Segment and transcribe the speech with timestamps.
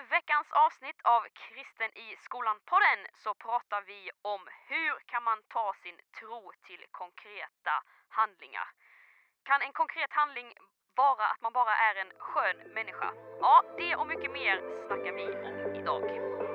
[0.00, 5.98] veckans avsnitt av Kristen i skolan-podden så pratar vi om hur kan man ta sin
[6.20, 7.74] tro till konkreta
[8.08, 8.68] handlingar.
[9.44, 10.54] Kan en konkret handling
[10.96, 13.12] vara att man bara är en skön människa?
[13.40, 14.56] Ja, det och mycket mer
[14.86, 16.45] snackar vi om idag.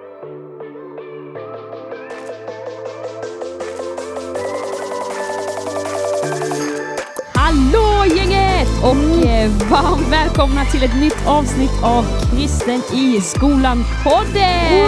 [8.83, 14.81] Och eh, varmt välkomna till ett nytt avsnitt av Kristen i skolan-podden!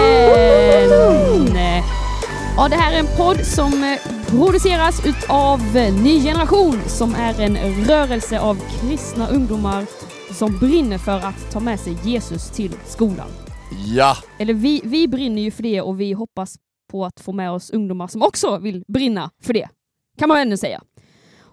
[2.57, 3.99] Ja, det här är en podd som eh,
[4.29, 9.85] produceras utav eh, Ny Generation som är en rörelse av kristna ungdomar
[10.33, 13.27] som brinner för att ta med sig Jesus till skolan.
[13.85, 16.55] Ja, Eller vi, vi brinner ju för det och vi hoppas
[16.91, 19.69] på att få med oss ungdomar som också vill brinna för det.
[20.19, 20.81] Kan man ändå säga.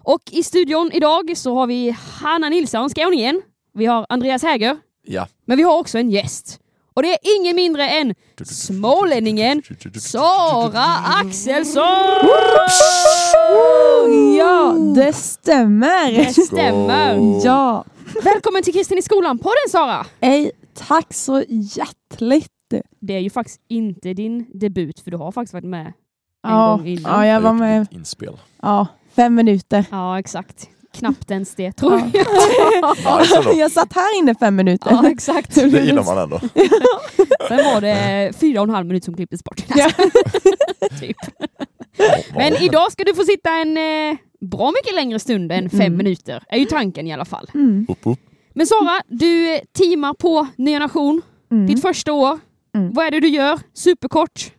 [0.03, 3.41] Och i studion idag så har vi Hanna Nilsson, skåningen.
[3.73, 4.77] Vi har Andreas Häger,
[5.07, 5.27] ja.
[5.45, 6.57] men vi har också en gäst.
[6.93, 8.15] Och det är ingen mindre än
[8.45, 9.61] smålänningen
[9.99, 11.83] Sara Axelsson!
[14.37, 16.11] Ja, det stämmer.
[16.25, 17.39] Det stämmer.
[17.45, 17.85] Ja,
[18.23, 20.05] Välkommen till Kristin i skolan på den Sara!
[20.19, 22.47] Ej, tack så hjärtligt.
[22.99, 25.93] Det är ju faktiskt inte din debut för du har faktiskt varit med en
[26.43, 27.11] Ja, gång innan.
[27.25, 28.37] ja, jag var med Inspel.
[28.61, 29.85] ja, fem minuter.
[29.91, 30.69] Ja, exakt.
[30.93, 32.01] Knappt ens det tror jag.
[33.37, 33.53] Ändå.
[33.59, 34.91] Jag satt här inne fem minuter.
[34.91, 35.55] Ja, exakt.
[35.55, 36.39] Det gillar man ändå.
[37.47, 39.63] Sen var det fyra och en halv minut som klipptes bort.
[39.75, 39.89] Ja.
[40.99, 41.17] typ.
[42.35, 45.97] Men idag ska du få sitta en eh, bra mycket längre stund än fem Mm.
[45.97, 47.49] minuter, är ju tanken i alla fall.
[47.53, 47.87] Mm.
[48.53, 51.67] Men Sara, du eh, teamar på Nya Nation, mm.
[51.67, 52.39] ditt första år.
[52.75, 52.93] Mm.
[52.93, 53.59] Vad är det du gör?
[53.73, 54.51] Superkort.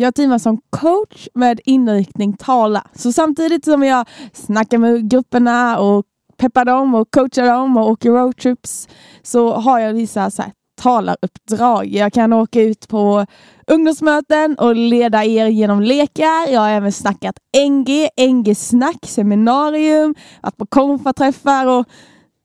[0.00, 2.86] Jag teamar som coach med inriktning tala.
[2.94, 6.04] Så samtidigt som jag snackar med grupperna och
[6.36, 8.88] peppar dem och coachar dem och åker roadtrips
[9.22, 11.86] så har jag vissa så här, talaruppdrag.
[11.86, 13.26] Jag kan åka ut på
[13.66, 16.52] ungdomsmöten och leda er genom lekar.
[16.52, 21.86] Jag har även snackat NG, NG-snack, seminarium, varit på konfaträffar och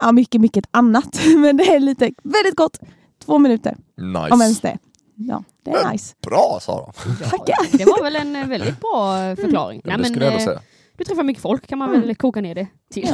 [0.03, 1.19] ja, mycket, mycket annat.
[1.37, 2.77] Men det är lite, väldigt kort,
[3.25, 4.67] två minuter om ens Nice.
[4.67, 4.77] det.
[5.15, 6.15] Ja, det är nice.
[6.21, 6.91] Bra Sara.
[7.29, 7.77] Tackar.
[7.77, 9.81] Det var väl en eh, väldigt bra eh, förklaring.
[9.83, 10.61] Ja, det skulle jag ändå eh, säga.
[10.97, 12.01] du träffar mycket folk kan man Mm.
[12.01, 13.07] väl koka ner det till.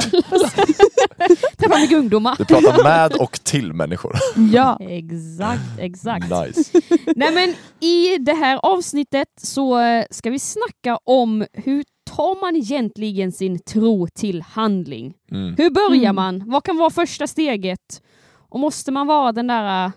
[1.58, 2.34] träffar mycket ungdomar.
[2.38, 4.16] Du pratar med och till människor.
[4.52, 4.78] Ja.
[4.80, 6.24] Exakt, exakt.
[6.30, 6.80] Nice.
[7.16, 7.54] Nej men
[7.88, 11.84] i det här avsnittet så eh, ska vi snacka om hur
[12.16, 15.14] tar man egentligen sin tro till handling?
[15.32, 15.54] Mm.
[15.58, 16.14] Hur börjar Mm.
[16.14, 16.42] man?
[16.46, 18.02] Vad kan vara första steget?
[18.48, 19.90] Och måste man vara den där eh,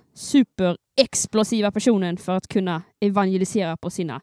[0.97, 4.21] superexplosiva personen för att kunna evangelisera på sina,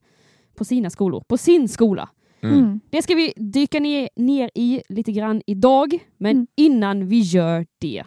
[0.54, 2.08] på sina skolor, på sin skola?
[2.42, 2.58] Mm.
[2.58, 2.80] Mm.
[2.90, 6.46] Det ska vi dyka ner, ner i lite grann idag, men Mm.
[6.56, 8.04] innan vi gör det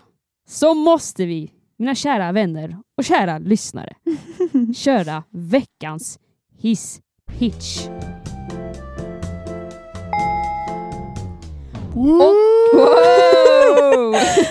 [0.47, 3.96] så måste vi, mina kära vänner och kära lyssnare,
[4.75, 6.19] köra veckans
[6.57, 7.01] hiss
[7.40, 7.88] pitch.
[11.95, 13.52] Och, wow!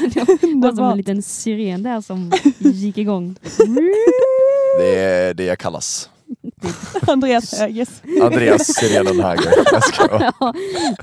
[0.41, 3.37] Det var som en liten siren där som gick igång.
[4.79, 6.09] Det är det jag kallas.
[7.07, 7.89] Andreas Högers.
[8.23, 9.53] Andreas Sirenen Häger.
[9.73, 10.33] Jag skojar.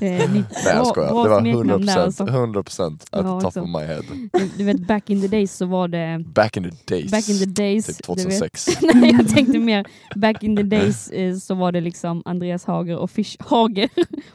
[0.02, 1.08] Ja, mitt Nej jag skojar.
[1.08, 2.24] Det var smeknamn där 100%, alltså.
[2.24, 4.04] 100% at Ja, the top of my head.
[4.34, 7.12] Du, du vet back in the days så var det Back in the days.
[7.12, 7.86] Back in the days.
[7.86, 8.24] Typ du vet.
[8.26, 8.68] 2006.
[8.94, 9.86] Nej, jag tänkte mer
[10.16, 13.90] back in the days eh, så var det liksom Andreas Hager, offic- Hager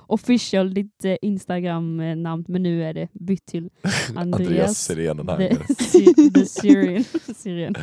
[0.07, 3.71] official, ditt eh, Instagram-namn, men nu är det bytt till
[4.17, 5.57] Andreas Andreas, Sirenen the.
[5.85, 7.05] Sy- the Syrian.
[7.37, 7.75] Syrian.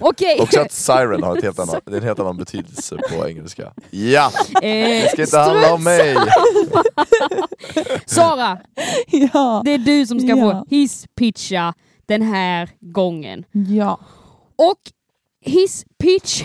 [0.00, 3.28] Okej, Också att siren har ett helt annan, det är en helt annan betydelse på
[3.28, 3.72] engelska.
[3.90, 6.16] Ja, eh, det ska inte handla om mig.
[8.06, 8.58] Sara,
[9.32, 9.62] Ja.
[9.64, 10.66] det är du som ska få Ja.
[10.70, 11.74] hisspitcha
[12.06, 13.44] den här gången.
[13.52, 14.00] Ja.
[14.56, 14.80] Och
[15.40, 16.42] hisspitch,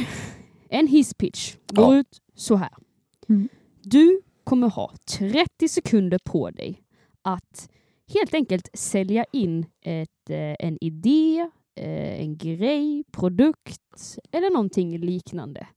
[0.70, 2.00] en hisspitch går Ja.
[2.00, 2.70] ut så här.
[3.30, 3.50] Mm.
[3.84, 6.82] Du kommer ha 30 sekunder på dig
[7.22, 7.70] att
[8.14, 15.68] helt enkelt sälja in ett, eh, en idé, eh, en grej, produkt eller någonting liknande.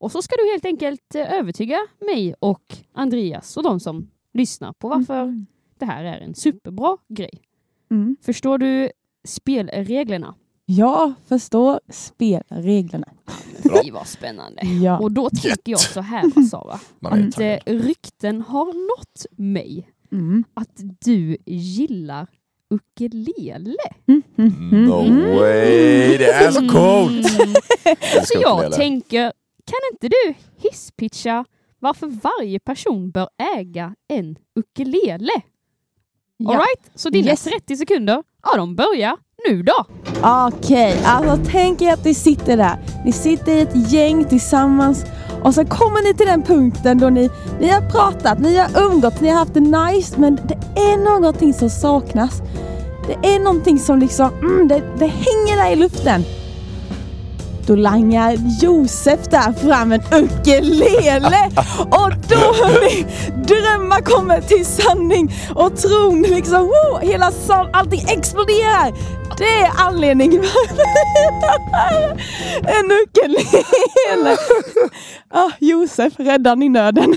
[0.00, 2.62] Och så ska du helt enkelt eh, övertyga mig och
[2.92, 5.46] Andreas och de som lyssnar på varför Mm.
[5.78, 7.42] det här är en superbra grej.
[7.90, 8.16] Mm.
[8.22, 8.90] Förstår du
[9.24, 10.34] spelreglerna?
[10.66, 13.08] Jag förstår spelreglerna.
[13.84, 14.62] Det var spännande.
[14.62, 14.98] Ja.
[14.98, 17.60] Och då tänker jag så här Sara, att taggad.
[17.66, 18.64] eh, rykten har
[18.98, 20.44] nått mig Mm.
[20.54, 22.26] att du gillar
[22.70, 23.76] ukulele.
[24.06, 24.22] Mm.
[24.38, 24.84] Mm.
[24.84, 27.40] No way, det är så coolt!
[27.40, 27.54] Mm.
[28.14, 29.32] Jag Så jag tänker,
[29.70, 30.34] kan inte du
[30.68, 31.44] hisspitcha
[31.78, 35.32] varför varje person bör äga en ukulele?
[36.36, 36.50] Ja.
[36.50, 36.90] Alright?
[36.94, 37.44] Så dina Yes.
[37.44, 39.16] 30 sekunder, ja de börjar
[39.48, 39.84] nu då.
[40.48, 45.04] Okej, alltså tänk er att ni sitter där Ni sitter i ett gäng tillsammans
[45.44, 47.30] och så kommer ni till den punkten då ni,
[47.60, 51.54] ni har pratat, ni har umgått, ni har haft det nice men det är någonting
[51.54, 52.42] som saknas.
[53.06, 56.22] Det är någonting som liksom, mm, det, det hänger där i luften.
[57.70, 63.06] Då langar Josef där fram en ukulele och då hörni,
[63.46, 68.92] drömmar kommer till sanning och tron liksom, wow, hela sal, allting exploderar.
[69.38, 70.42] Det är anledningen
[72.62, 74.36] en ukulele.
[75.34, 77.16] Ah, Josef, räddaren i nöden.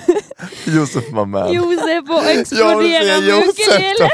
[0.65, 1.53] Josef var med.
[1.53, 4.09] Josef och Jag vill explodera se med ukulele.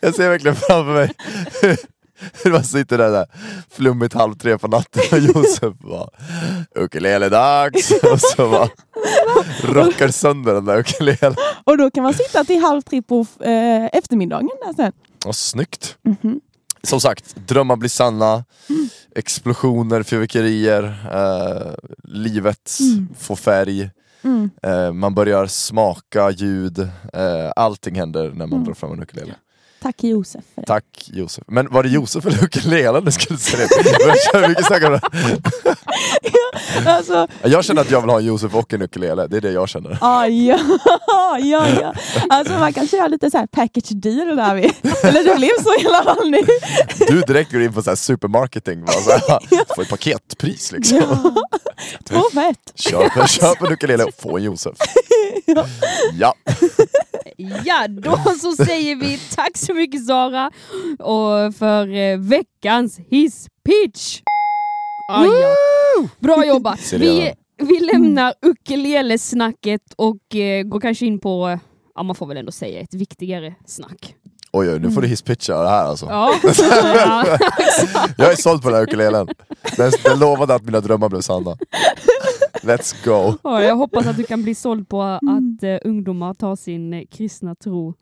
[0.00, 1.10] Jag ser verkligen framför mig
[2.50, 3.26] man sitter där, där
[3.70, 6.08] flummigt halv tre på natten och Josef bara
[6.74, 8.68] ukulele-dags och så bara
[9.62, 11.34] rockar sönder den där ukulelen.
[11.64, 14.92] Och då kan man sitta till halv tre på eh, eftermiddagen där sen.
[15.26, 15.96] Och snyggt.
[16.02, 16.40] Mhm.
[16.82, 18.44] Som sagt, drömmar blir sanna,
[19.16, 20.82] explosioner, fyrverkerier,
[21.12, 21.72] eh,
[22.04, 22.78] livet
[23.18, 23.90] får färg,
[24.24, 24.50] Mm.
[24.62, 26.78] eh, man börjar smaka ljud,
[27.12, 28.64] eh, allting händer när man Mm.
[28.64, 29.34] drar fram en ukulele.
[29.84, 30.66] Tack Josef för det.
[30.66, 31.44] Tack Josef.
[31.46, 34.06] Men var det Josef eller ukulelen du skulle säga det?
[34.06, 35.00] Jag känner mycket snack om det.
[36.86, 39.52] Alltså, Jag känner att jag vill ha en Josef och en ukulele, det är det
[39.52, 39.98] jag känner.
[40.00, 40.58] ah, ja,
[41.38, 41.94] ja, ja.
[42.28, 44.62] Alltså man kan köra lite så här package deal där vi.
[45.08, 46.40] Eller det blev så i alla fall nu.
[47.08, 50.98] Du direkt går in på så här supermarketing, så här, får ett paketpris liksom.
[50.98, 51.34] Ja.
[52.08, 52.72] Två för ett.
[52.74, 54.76] Köp, köp en ukulele och få en Josef.
[56.12, 56.34] Ja,
[57.64, 60.50] Ja, då så säger vi tack så mycket Sara
[60.98, 64.20] och för eh, veckans hisspitch.
[65.08, 65.54] Ah, ja.
[66.18, 66.92] Bra jobbat.
[66.92, 71.58] Vi, vi lämnar ukulele-snacket och eh, går kanske in på, eh,
[71.94, 74.14] ja man får väl ändå säga ett viktigare snack.
[74.52, 76.06] oj oj, nu får du hisspitcha det här alltså.
[76.06, 77.24] Ja, ja.
[78.18, 79.28] Jag är såld på den här ukulelen.
[79.76, 81.56] Den, den lovade att mina drömmar blev sanna.
[82.62, 83.38] Let's go.
[83.42, 87.04] Ja, jag hoppas att du kan bli såld på att eh, ungdomar tar sin eh,
[87.10, 87.94] kristna tro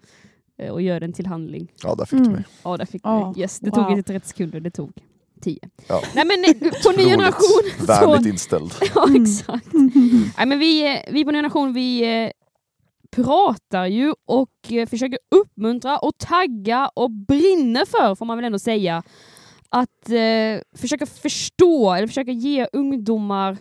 [0.59, 1.73] eh, och gör den till handling.
[1.83, 2.33] Ja, där fick du Mm.
[2.33, 2.45] mig.
[2.63, 3.41] Ja, där fick Ja, du.
[3.41, 3.77] Yes, det wow.
[3.85, 4.93] tog inte 30 sekunder, det tog
[5.43, 5.59] 10.
[5.89, 6.03] Ja.
[6.15, 7.63] Nej men eh, på ny generation.
[7.87, 8.73] Vänligt inställd.
[8.95, 9.69] Ja, exakt.
[10.37, 12.31] Nej, men vi, eh, vi på Ny Generation vi eh,
[13.11, 14.51] pratar ju och
[14.89, 19.03] försöker uppmuntra och tagga och brinner för, får man väl ändå säga,
[19.69, 23.59] att eh, försöka förstå eller försöka ge ungdomar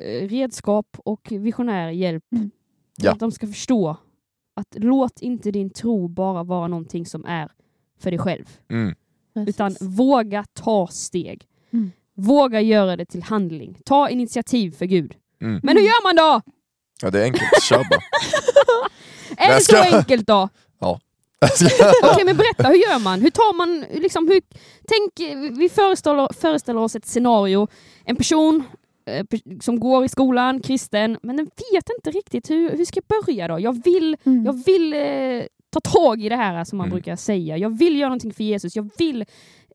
[0.00, 2.24] eh, redskap och visionär hjälp.
[2.32, 2.50] Mm.
[2.96, 3.12] Ja.
[3.12, 3.96] Att de ska förstå
[4.56, 7.52] att låt inte din tro bara vara någonting som är
[7.98, 8.58] för dig själv.
[8.70, 8.94] Mm.
[9.46, 11.46] Utan våga ta steg.
[11.72, 11.90] Mm.
[12.16, 13.78] Våga göra det till handling.
[13.84, 15.14] Ta initiativ för Gud.
[15.42, 15.60] Mm.
[15.62, 16.40] Men hur gör man då?
[17.02, 17.62] Ja, det är enkelt.
[17.62, 18.00] Kör bara.
[19.36, 20.48] Är det så enkelt då?
[22.12, 23.20] Okej, men berätta, hur gör man?
[23.20, 24.40] Hur tar man, liksom, hur,
[24.88, 27.68] tänk, vi föreställer, föreställer oss ett scenario,
[28.04, 28.64] en person
[29.06, 29.26] eh,
[29.60, 33.48] som går i skolan, kristen, men den vet inte riktigt hur, hur ska jag börja
[33.48, 33.60] då?
[33.60, 34.44] Jag vill, Mm.
[34.44, 35.42] jag vill eh,
[35.72, 36.94] ta tag i det här som man Mm.
[36.94, 37.56] brukar säga.
[37.56, 38.76] Jag vill göra någonting för Jesus.
[38.76, 39.24] Jag vill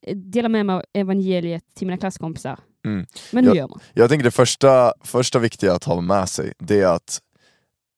[0.02, 2.60] eh, dela med mig av evangeliet till mina klasskompisar.
[2.86, 3.06] Mm.
[3.32, 3.58] Men hur Ja.
[3.58, 3.80] gör man?
[3.94, 7.20] Jag tänker det första, första viktiga att ha med sig, det är att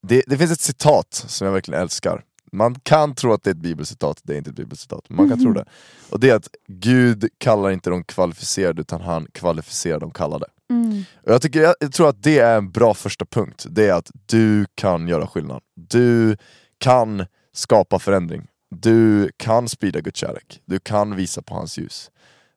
[0.08, 2.24] det, det finns ett citat som jag verkligen älskar.
[2.52, 5.30] Man kan tro att det är ett bibelcitat, det är inte ett bibelcitat, men man
[5.30, 5.66] kan tro det.
[6.10, 10.46] Och det är att Gud kallar inte de kvalificerade utan han kvalificerar de kallade.
[10.70, 11.04] Mm.
[11.26, 13.94] Och jag, tycker, jag, jag tror att det är en bra första punkt, det är
[13.94, 15.62] att du kan göra skillnad.
[15.76, 16.38] Du
[16.78, 18.48] kan skapa förändring.
[18.72, 20.62] Du kan sprida Guds kärlek.
[20.66, 22.12] Du kan visa på hans ljus.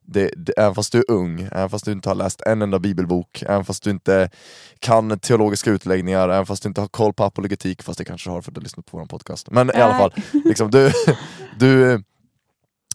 [0.06, 2.78] Det, det, även fast du är ung, även fast du inte har läst en enda
[2.78, 4.30] bibelbok, även fast du inte
[4.78, 8.34] kan teologiska utläggningar, även fast du inte har koll på apologetik, fast det kanske du
[8.34, 9.50] har för att du har lyssnat på vår podcast.
[9.50, 10.12] Men i alla fall,
[10.44, 10.92] liksom, du,
[11.58, 12.02] du,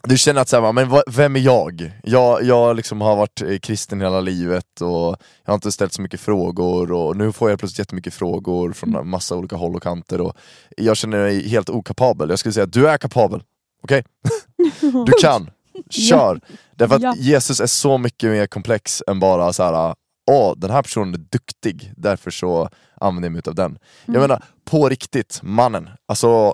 [0.04, 1.92] du känner att så här, men vem är jag?
[2.04, 6.02] Jag, jag liksom har varit eh, kristen hela livet och jag har inte ställt så
[6.02, 9.84] mycket frågor och nu får jag plötsligt jättemycket frågor från en massa olika håll och
[9.84, 10.38] kanter och
[10.78, 12.30] jag känner mig helt okapabel.
[12.30, 13.44] Jag skulle säga att du är kapabel,
[13.84, 14.04] okej?
[15.06, 15.50] Du kan,
[15.90, 16.40] kör!
[16.76, 17.18] Därför att.
[17.18, 19.96] Jesus är så mycket mer komplex än bara så här.
[20.32, 22.70] Åh, den här personen är duktig, därför så
[23.02, 23.78] använder jag mig av den.
[24.06, 25.90] Jag menar, på riktigt, mannen.
[26.06, 26.54] Alltså,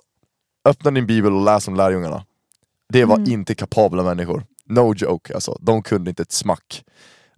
[0.66, 2.24] öppna din bibel och läs om lärjungarna.
[2.94, 3.32] Det var Mm.
[3.32, 4.44] inte kapabla människor.
[4.70, 6.84] No joke alltså, de kunde inte ett smack.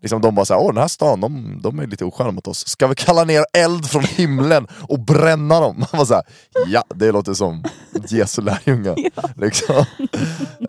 [0.01, 2.67] Liksom de bara såhär, åh den här stan, de, de är lite osköna mot oss.
[2.67, 5.75] Ska vi kalla ner eld från himlen och bränna dem?
[5.79, 6.23] Man var såhär,
[6.67, 7.63] ja det låter som
[8.09, 8.95] Jesu lärjungar.
[9.41, 9.85] Liksom.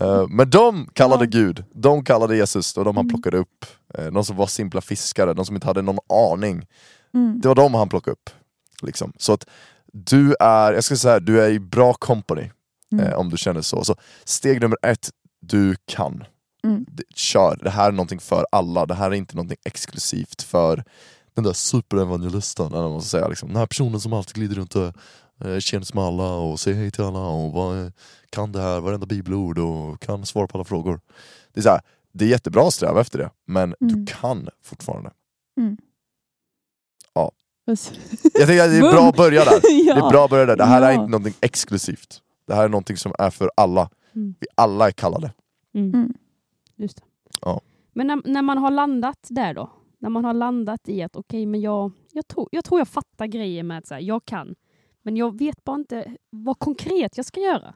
[0.01, 1.31] Eh, Men de kallade Ja.
[1.31, 3.09] Gud, de kallade Jesus och de han Mm.
[3.15, 3.67] plockade upp.
[3.99, 5.99] Eh, De som var simpla fiskare, de som inte hade någon
[6.33, 6.67] aning.
[7.15, 7.41] Mm.
[7.41, 8.31] Det var de han plockade upp.
[8.83, 9.13] Liksom.
[9.19, 9.47] Så att
[9.93, 12.51] du är, jag ska säga, du är i bra company
[12.93, 13.07] Mm.
[13.07, 13.85] eh, om du känner så.
[13.85, 13.95] så.
[14.25, 16.25] Steg nummer ett, du kan.
[16.65, 16.87] Mm.
[17.15, 20.85] Kör, det här är någonting för alla, det här är inte någonting exklusivt för
[21.35, 23.29] den där superevangelisten, eller vad man ska säga.
[23.29, 23.49] Liksom.
[23.49, 24.93] Den här personen som alltid glider runt och
[25.45, 27.93] eh, känns med alla och säger hej till alla och vad,
[28.31, 31.01] kan det här, varenda bibelord och kan svara på alla frågor.
[31.55, 31.81] Det är, så här,
[32.13, 33.77] det är jättebra att sträva efter det, men Mm.
[33.81, 35.11] du kan fortfarande.
[37.67, 37.99] Precis.
[38.23, 39.53] Jag tycker att det är bra att börja där.
[39.87, 39.95] ja.
[39.95, 40.57] Det är bra att börja där.
[40.57, 40.93] Det här är Ja.
[40.93, 42.21] inte någonting exklusivt.
[42.47, 43.91] Det här är någonting som är för alla.
[44.15, 44.35] Mm.
[44.41, 45.33] Vi alla är kallade.
[45.75, 45.95] Mm.
[45.95, 46.15] Mm.
[46.77, 47.03] Just det.
[47.41, 47.61] Ja.
[47.93, 49.71] Men när, när man har landat där då?
[49.99, 53.27] När man har landat i att okej, men jag, jag, tror, jag tror jag fattar
[53.27, 54.55] grejen med att så här, jag kan,
[55.03, 57.75] men jag vet bara inte vad konkret jag ska göra.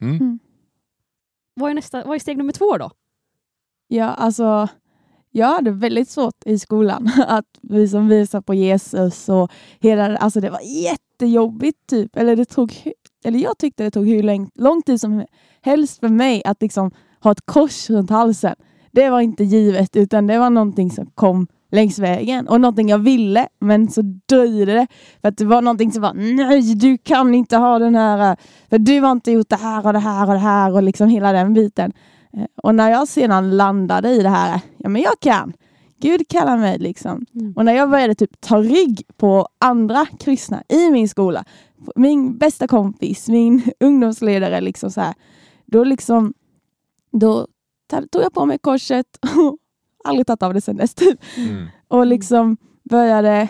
[0.00, 0.16] Mm.
[0.16, 0.38] Mm.
[1.54, 2.90] Vad är, nästa, vad är steg nummer två då?
[3.88, 4.68] Ja, alltså
[5.30, 9.50] jag hade väldigt svårt i skolan att vi som visar på Jesus och
[9.80, 12.16] hela, alltså det var jättejobbigt typ.
[12.16, 12.72] Eller det tog,
[13.24, 15.24] eller jag tyckte det tog hur lång, lång tid som
[15.62, 16.90] helst för mig att liksom
[17.22, 18.54] ha ett kors runt halsen.
[18.90, 22.98] Det var inte givet utan det var någonting som kom längs vägen och någonting jag
[22.98, 24.86] ville men så dröjde det
[25.20, 28.36] för att det var någonting som var nej du kan inte ha den här
[28.70, 31.08] för du har inte gjort det här och det här och det här och liksom
[31.08, 31.92] hela den biten.
[32.32, 35.52] Eh, och när jag sedan landade i det här, ja men jag kan.
[36.02, 37.26] Gud kallar mig liksom.
[37.34, 37.52] Mm.
[37.56, 41.44] Och när jag började typ ta rygg på andra kristna i min skola,
[41.96, 45.14] min bästa kompis, min ungdomsledare, liksom så här,
[45.66, 46.34] då liksom,
[47.12, 47.46] då
[48.10, 49.56] tog jag på mig korset och
[50.04, 50.94] aldrig tagit av det sedan dess.
[50.94, 51.20] Typ.
[51.36, 51.66] Mm.
[51.88, 53.48] Och liksom började,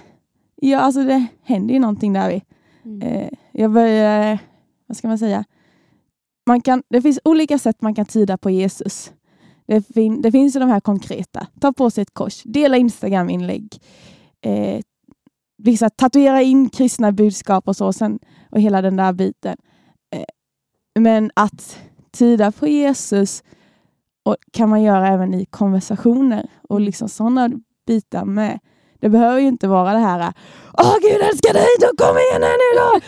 [0.56, 2.28] ja alltså det hände ju någonting där.
[2.28, 2.42] Vi.
[2.84, 3.02] Mm.
[3.02, 4.38] Eh, jag började,
[4.86, 5.44] vad ska man säga?
[6.46, 9.12] Man kan, det finns olika sätt man kan tyda på Jesus.
[9.66, 11.46] Det, fin, det finns ju de här konkreta.
[11.60, 13.78] Ta på sig ett kors, dela Instagram-inlägg.
[14.40, 14.80] Eh,
[15.58, 18.18] vissa tatuera in kristna budskap och så sen,
[18.50, 19.56] och hela den där biten.
[20.14, 20.24] Eh,
[21.00, 21.78] men att
[22.10, 23.42] tyda på Jesus
[24.22, 27.50] och kan man göra även i konversationer och liksom sådana
[27.86, 28.58] bitar med.
[29.02, 30.32] Det behöver ju inte vara det här
[30.78, 33.00] Åh Gud älskar dig, då kom igen här nu då!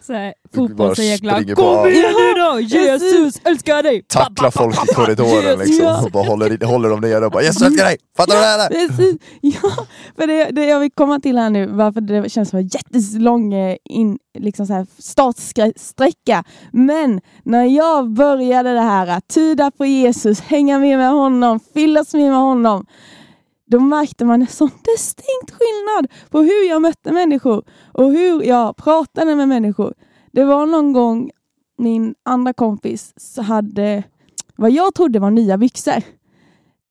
[0.06, 1.34] Så här, fotbollsreglar.
[1.34, 2.60] springer på- Kom igen nu då!
[2.60, 4.02] Jesus älskar dig!
[4.08, 6.02] Tackla folk i korridoren liksom, Ja.
[6.04, 7.96] och bara håller, håller dem nere och bara yes, älskar dig!
[8.16, 8.68] Fattar du det här?
[8.68, 9.16] Precis.
[9.40, 9.70] Ja,
[10.16, 13.54] för det, det jag vill komma till här nu, varför det känns som en jättelång
[13.54, 16.44] eh, in, liksom så här startsträcka.
[16.72, 22.14] Men när jag började det här, att tyda på Jesus, hänga med med honom, fyllas
[22.14, 22.86] med med honom,
[23.70, 28.76] då märkte man en sån distinkt skillnad på hur jag mötte människor och hur jag
[28.76, 29.94] pratade med människor.
[30.32, 31.30] Det var någon gång
[31.78, 34.02] min andra kompis hade
[34.56, 36.02] vad jag trodde var nya byxor.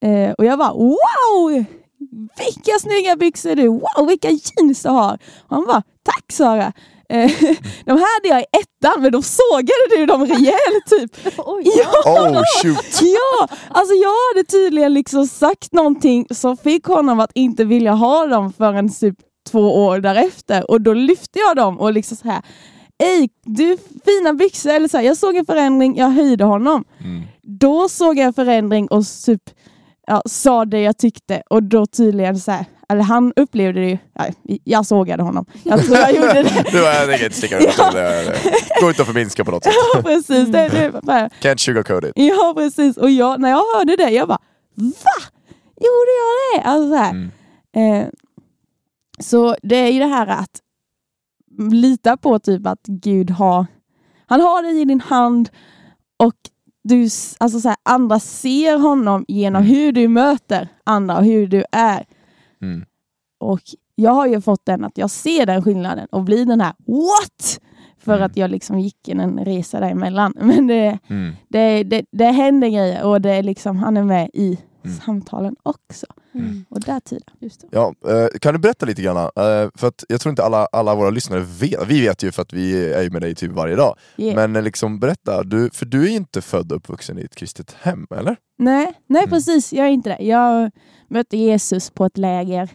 [0.01, 1.65] Eh, och jag bara wow!
[2.37, 3.67] Vilka snygga byxor du!
[3.67, 5.13] Wow, vilka jeans du har!
[5.47, 6.73] Och han bara tack Sara!
[7.09, 7.31] Eh,
[7.85, 11.33] de här hade jag i ettan men då sågade du dem rejält typ.
[11.37, 11.63] Oj.
[11.65, 12.11] Ja!
[12.11, 13.01] Oh shoot!
[13.01, 18.27] Ja, alltså jag hade tydligen liksom sagt någonting som fick honom att inte vilja ha
[18.27, 19.15] dem förrän typ
[19.51, 22.41] två år därefter och då lyfte jag dem och liksom så här
[23.03, 26.83] Ej, du fina byxor, eller så här, jag såg en förändring, jag höjde honom.
[26.99, 27.23] Mm.
[27.41, 29.41] Då såg jag en förändring och typ
[30.07, 33.97] ja, sa det jag tyckte och då tydligen så här, eller han upplevde det ju,
[34.13, 34.25] ja,
[34.63, 35.45] jag sågade honom.
[35.63, 36.81] Jag tror jag gjorde det.
[36.81, 37.91] Var jag tänker inte sticka Ja.
[37.91, 38.35] det.
[38.81, 39.73] Går inte att förminska på något sätt.
[39.93, 42.11] Ja precis, det, det, var bara, Can't sugarcoat it.
[42.15, 42.97] Ja, precis.
[42.97, 44.39] Och jag, när jag hörde det, jag bara
[44.75, 45.25] Va?
[45.75, 46.69] Gjorde jag det?
[46.69, 47.03] Alltså, så.
[47.03, 47.31] Mm.
[48.03, 48.07] Eh,
[49.19, 50.61] så det är ju det här att
[51.71, 53.65] lita på typ att Gud har
[54.27, 55.49] Han har dig i din hand
[56.17, 56.33] och
[56.83, 61.63] du, alltså så här, andra ser honom genom hur du möter andra och hur du
[61.71, 62.05] är.
[62.61, 62.85] Mm.
[63.39, 63.59] Och
[63.95, 67.59] jag har ju fått den att jag ser den skillnaden och blir den här what?
[67.97, 68.25] För Mm.
[68.25, 70.33] att jag liksom gick en, en resa däremellan.
[70.41, 71.33] Men det, Mm.
[71.47, 74.97] det, det, det händer grejer och det är liksom, han är med i Mm.
[74.97, 76.05] samtalen också.
[76.33, 76.65] Mm.
[76.69, 77.23] Och där tiden.
[77.39, 77.67] Just det.
[77.71, 79.17] Ja, eh, kan du berätta lite grann?
[79.17, 82.41] Eh, för att jag tror inte alla, alla våra lyssnare vet, vi vet ju för
[82.41, 83.95] att vi är med dig typ varje dag.
[84.17, 84.35] Yeah.
[84.35, 87.75] Men eh, liksom berätta, du, för du är inte född och uppvuxen i ett kristet
[87.81, 88.35] hem, eller?
[88.57, 89.29] Nej, nej Mm.
[89.29, 89.73] precis.
[89.73, 90.23] Jag är inte det.
[90.25, 90.71] Jag
[91.07, 92.69] mötte Jesus på ett läger.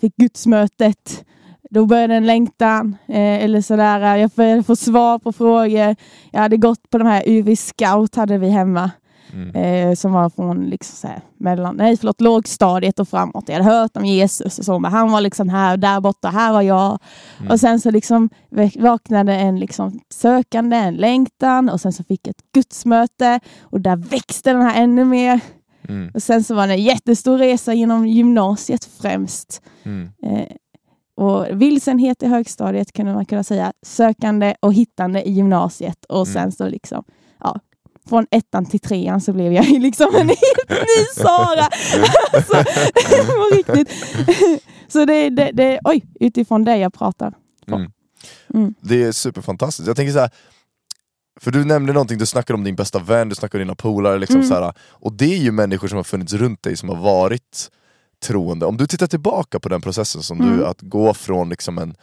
[0.00, 1.24] Fick gudsmötet.
[1.70, 2.96] Då började en längtan.
[3.08, 4.16] Eh, eller sådär.
[4.16, 5.96] Jag började få svar på frågor.
[6.32, 8.90] Jag hade gått på de här UV Scout hade vi hemma.
[9.32, 9.54] Mm.
[9.54, 13.44] Eh, som var från liksom så här, mellan, nej, förlåt, lågstadiet och framåt.
[13.48, 16.28] Jag hade hört om Jesus och så, men han var liksom här och där borta,
[16.28, 16.98] här var jag.
[17.38, 17.50] Mm.
[17.52, 18.30] Och sen så liksom
[18.78, 23.96] vaknade en liksom sökande, en längtan och sen så fick jag ett gudsmöte och där
[23.96, 25.40] växte den här ännu mer.
[25.88, 26.10] Mm.
[26.14, 29.62] Och sen så var det en jättestor resa genom gymnasiet främst.
[29.82, 30.08] Mm.
[30.22, 30.46] Eh,
[31.16, 36.32] och vilsenhet i högstadiet kunde man kunna säga, sökande och hittande i gymnasiet och Mm.
[36.32, 37.04] sen så liksom,
[37.40, 37.60] ja,
[38.08, 41.68] från ettan till trean så blev jag liksom en helt ny Sara.
[42.32, 42.64] Alltså,
[43.52, 43.90] riktigt.
[44.88, 45.14] Så det
[45.62, 47.34] är oj, utifrån det jag pratar.
[47.68, 47.90] Mm.
[48.54, 48.74] Mm.
[48.80, 49.86] Det är superfantastiskt.
[49.86, 50.30] Jag tänker så här,
[51.40, 54.18] för du nämnde någonting, du snackade om din bästa vän, du snackade om dina polare,
[54.18, 54.48] liksom Mm.
[54.48, 57.70] så här, och det är ju människor som har funnits runt dig som har varit
[58.24, 58.66] troende.
[58.66, 60.64] Om du tittar tillbaka på den processen som du, Mm.
[60.64, 61.94] att gå från liksom en,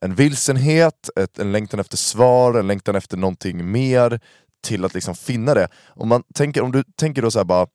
[0.00, 4.20] en vilsenhet, ett, en längtan efter svar, en längtan efter någonting mer,
[4.62, 5.68] till att liksom finna det.
[5.88, 7.66] Om, man tänker, om du tänker då så bara,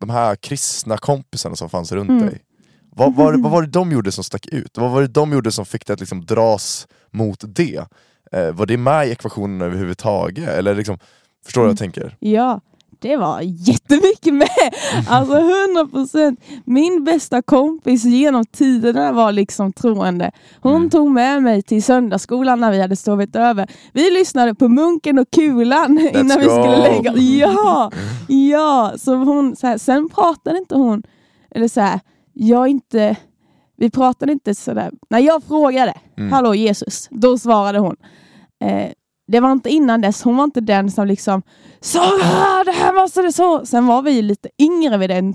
[0.00, 2.26] de här kristna kompisarna som fanns runt Mm.
[2.26, 2.42] dig,
[2.90, 4.78] vad, vad, vad var det de gjorde som stack ut?
[4.78, 7.84] Vad var det de gjorde som fick dig att liksom dras mot det?
[8.32, 10.48] Eh, var det med i ekvationen överhuvudtaget?
[10.48, 10.98] Eller liksom,
[11.44, 12.16] förstår du vad jag tänker?
[12.20, 12.60] Ja,
[13.00, 14.48] det var jättemycket med.
[15.08, 16.40] Alltså 100 procent.
[16.64, 20.30] Min bästa kompis genom tiderna var liksom troende.
[20.60, 20.90] Hon Mm.
[20.90, 23.70] tog med mig till söndagsskolan när vi hade sovit över.
[23.92, 26.50] Vi lyssnade på Munken och Kulan innan vi go!
[26.50, 27.90] skulle lägga Ja,
[28.28, 28.92] ja.
[28.98, 31.02] Så hon, så här, sen pratade inte hon,
[31.50, 32.00] eller så här,
[32.32, 33.16] jag inte,
[33.76, 34.90] vi pratade inte sådär.
[35.10, 36.32] När jag frågade, Mm.
[36.32, 37.96] hallå Jesus, då svarade hon.
[38.64, 38.88] Eh,
[39.28, 41.42] det var inte innan dess, hon var inte den som liksom
[41.80, 43.66] Sara, det här måste du så.
[43.66, 45.34] Sen var vi lite yngre vid den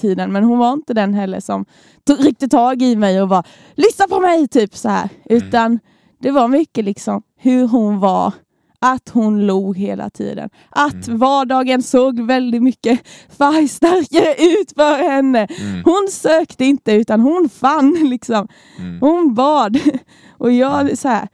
[0.00, 1.64] tiden, men hon var inte den heller som
[2.04, 5.08] tog, ryckte tag i mig och var lyssna på mig, typ så här.
[5.24, 5.78] Utan
[6.20, 8.32] det var mycket liksom hur hon var,
[8.78, 10.50] att hon log hela tiden.
[10.70, 13.00] Att vardagen såg väldigt mycket
[13.38, 15.46] färgstarkare ut för henne.
[15.60, 15.82] Mm.
[15.84, 18.48] Hon sökte inte utan hon fann liksom.
[18.78, 19.00] Mm.
[19.00, 19.78] Hon bad.
[20.38, 21.28] Och jag så här,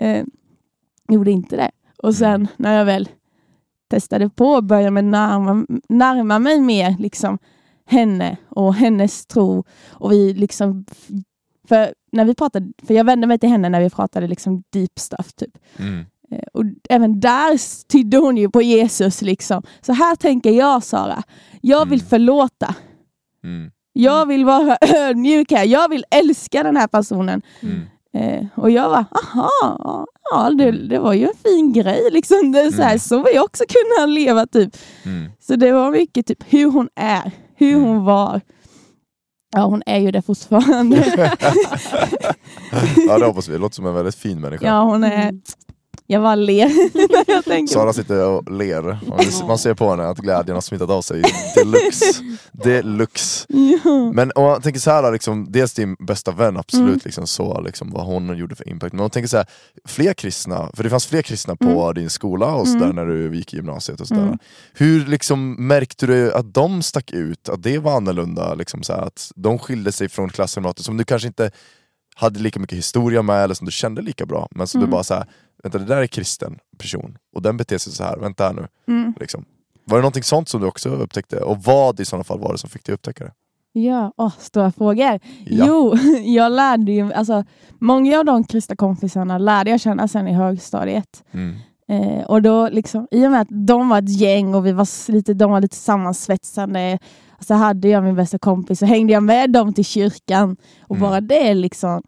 [0.00, 0.24] eh,
[1.08, 1.70] gjorde inte det.
[2.02, 3.08] Och sen när jag väl
[3.90, 7.38] testade på och började med närma, närma mig mer liksom
[7.86, 9.64] henne och hennes tro.
[9.90, 10.84] Och vi liksom,
[11.68, 14.98] för när vi pratade, för jag vände mig till henne när vi pratade liksom deep
[14.98, 15.58] stuff typ.
[15.78, 16.06] Mm.
[16.30, 19.62] Eh, Och även där tydde hon ju på Jesus liksom.
[19.80, 21.22] Så här tänker jag Sara.
[21.60, 22.08] Jag vill Mm.
[22.08, 22.74] förlåta.
[23.44, 23.70] Mm.
[23.92, 25.64] Jag vill vara ödmjuk här.
[25.64, 27.42] Jag vill älska den här personen.
[27.60, 27.80] Mm.
[28.12, 32.08] Eh, och jag var, aha, ja, det, det var ju en fin grej.
[32.10, 32.52] Liksom.
[32.52, 32.98] Det så, här, Mm.
[32.98, 34.46] så vill jag också kunna leva.
[34.46, 34.76] typ.
[35.04, 35.30] Mm.
[35.40, 37.82] Så det var mycket typ hur hon är, hur Mm.
[37.84, 38.40] hon var.
[39.56, 41.30] Ja, hon är ju det fortfarande.
[43.08, 44.66] Ja det hoppas vi, det låter som en väldigt fin människa.
[44.66, 45.32] ja, hon är...
[46.10, 46.66] Jag bara ler
[47.08, 48.98] när jag tänker Sara sitter och ler,
[49.46, 51.22] man ser på henne att glädjen har smittat av sig
[51.54, 52.04] deluxe.
[52.52, 53.46] deluxe.
[53.84, 54.12] ja.
[54.14, 57.00] Men om man tänker så här, liksom, dels din bästa vän, absolut, Mm.
[57.04, 58.92] liksom, så, liksom, vad hon gjorde för impact.
[58.92, 59.46] Men om man tänker så här,
[59.84, 61.94] fler kristna, för det fanns fler kristna på Mm.
[61.94, 62.96] din skola och så där, Mm.
[62.96, 64.00] när du gick i gymnasiet.
[64.00, 64.22] och så där.
[64.22, 64.38] Mm.
[64.74, 68.54] Hur liksom, märkte du att de stack ut, att det var annorlunda?
[68.54, 71.50] Liksom, så här, att de skilde sig från klasskamrater som du kanske inte
[72.16, 74.48] hade lika mycket historia med eller som du kände lika bra.
[74.50, 74.86] Men så Mm.
[74.86, 75.26] du bara så här,
[75.68, 78.66] vänta det där är kristen person och den beter sig så här, vänta här nu.
[78.88, 79.14] Mm.
[79.20, 79.44] Liksom.
[79.84, 81.36] Var det någonting sånt som du också upptäckte?
[81.40, 83.32] Och vad i sådana fall var det som fick dig upptäcka det?
[83.72, 85.20] Ja, åh, stora frågor.
[85.46, 85.64] Ja.
[85.66, 87.44] Jo, jag lärde ju, alltså,
[87.78, 91.24] många av de kristna kompisarna lärde jag känna sen i högstadiet.
[91.32, 91.56] Mm.
[91.88, 95.10] Eh, och då liksom, I och med att de var ett gäng och vi var
[95.12, 96.98] lite, de var lite sammansvetsande
[97.40, 100.56] så hade jag min bästa kompis så hängde jag med dem till kyrkan.
[100.82, 101.10] Och Mm.
[101.10, 102.02] bara det liksom,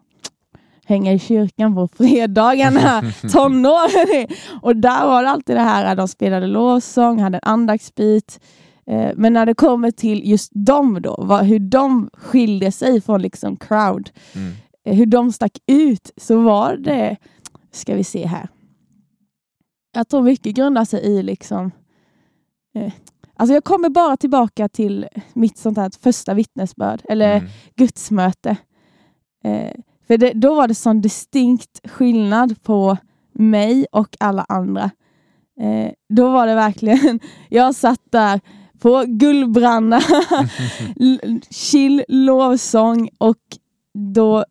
[0.85, 4.27] hänga i kyrkan på fredagarna, tonåren.
[4.61, 8.39] och där var det alltid det här, de spelade lovsång, hade en andaktsbit.
[8.87, 13.21] Eh, men när det kommer till just dem då, vad, hur de skilde sig från
[13.21, 14.53] liksom crowd, Mm.
[14.85, 17.17] eh, hur de stack ut, så var det,
[17.71, 18.47] ska vi se här.
[19.93, 21.71] Jag tror mycket grundar sig i liksom,
[22.75, 22.93] eh,
[23.35, 27.49] alltså jag kommer bara tillbaka till mitt sånt här första vittnesbörd, eller Mm.
[27.75, 28.49] gudsmöte.
[29.43, 29.71] Eh,
[30.11, 32.97] för det, då var det sån distinkt skillnad på
[33.33, 34.91] mig och alla andra.
[35.61, 37.19] Eh, då var det verkligen,
[37.49, 38.39] jag satt där
[38.79, 40.01] på Gullbranna,
[41.49, 43.37] chill lovsång och
[43.93, 44.45] då,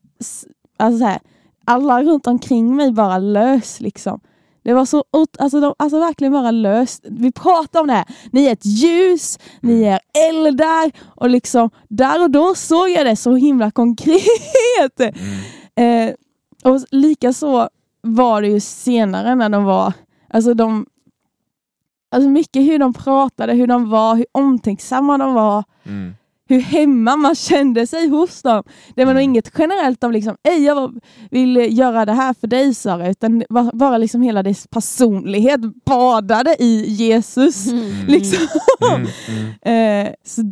[0.77, 1.21] alltså så här,
[1.65, 4.21] alla runt omkring mig bara lös liksom.
[4.63, 5.05] Det var så,
[5.39, 7.05] alltså, de, alltså verkligen bara löst.
[7.11, 12.23] Vi pratar om det här, ni är ett ljus, ni är eldar och liksom där
[12.23, 15.01] och då såg jag det så himla konkret.
[15.01, 15.15] Mm.
[15.77, 16.15] Eh,
[16.65, 17.69] och lika så
[18.03, 19.93] var det ju senare när de var,
[20.29, 20.87] alltså de,
[22.11, 26.15] alltså mycket hur de pratade, hur de var, hur omtänksamma de var, Mm.
[26.51, 28.63] Hur hemma man kände sig hos dem.
[28.95, 29.31] Det var nog Mm.
[29.31, 33.99] inget generellt om liksom, Ej, jag vill göra det här för dig Sara, utan bara
[33.99, 37.73] liksom hela dess personlighet badade i Jesus.
[37.73, 38.07] Mm.
[38.07, 38.47] Liksom.
[38.93, 39.07] Mm.
[39.29, 39.51] Mm.
[40.07, 40.43] Eh, så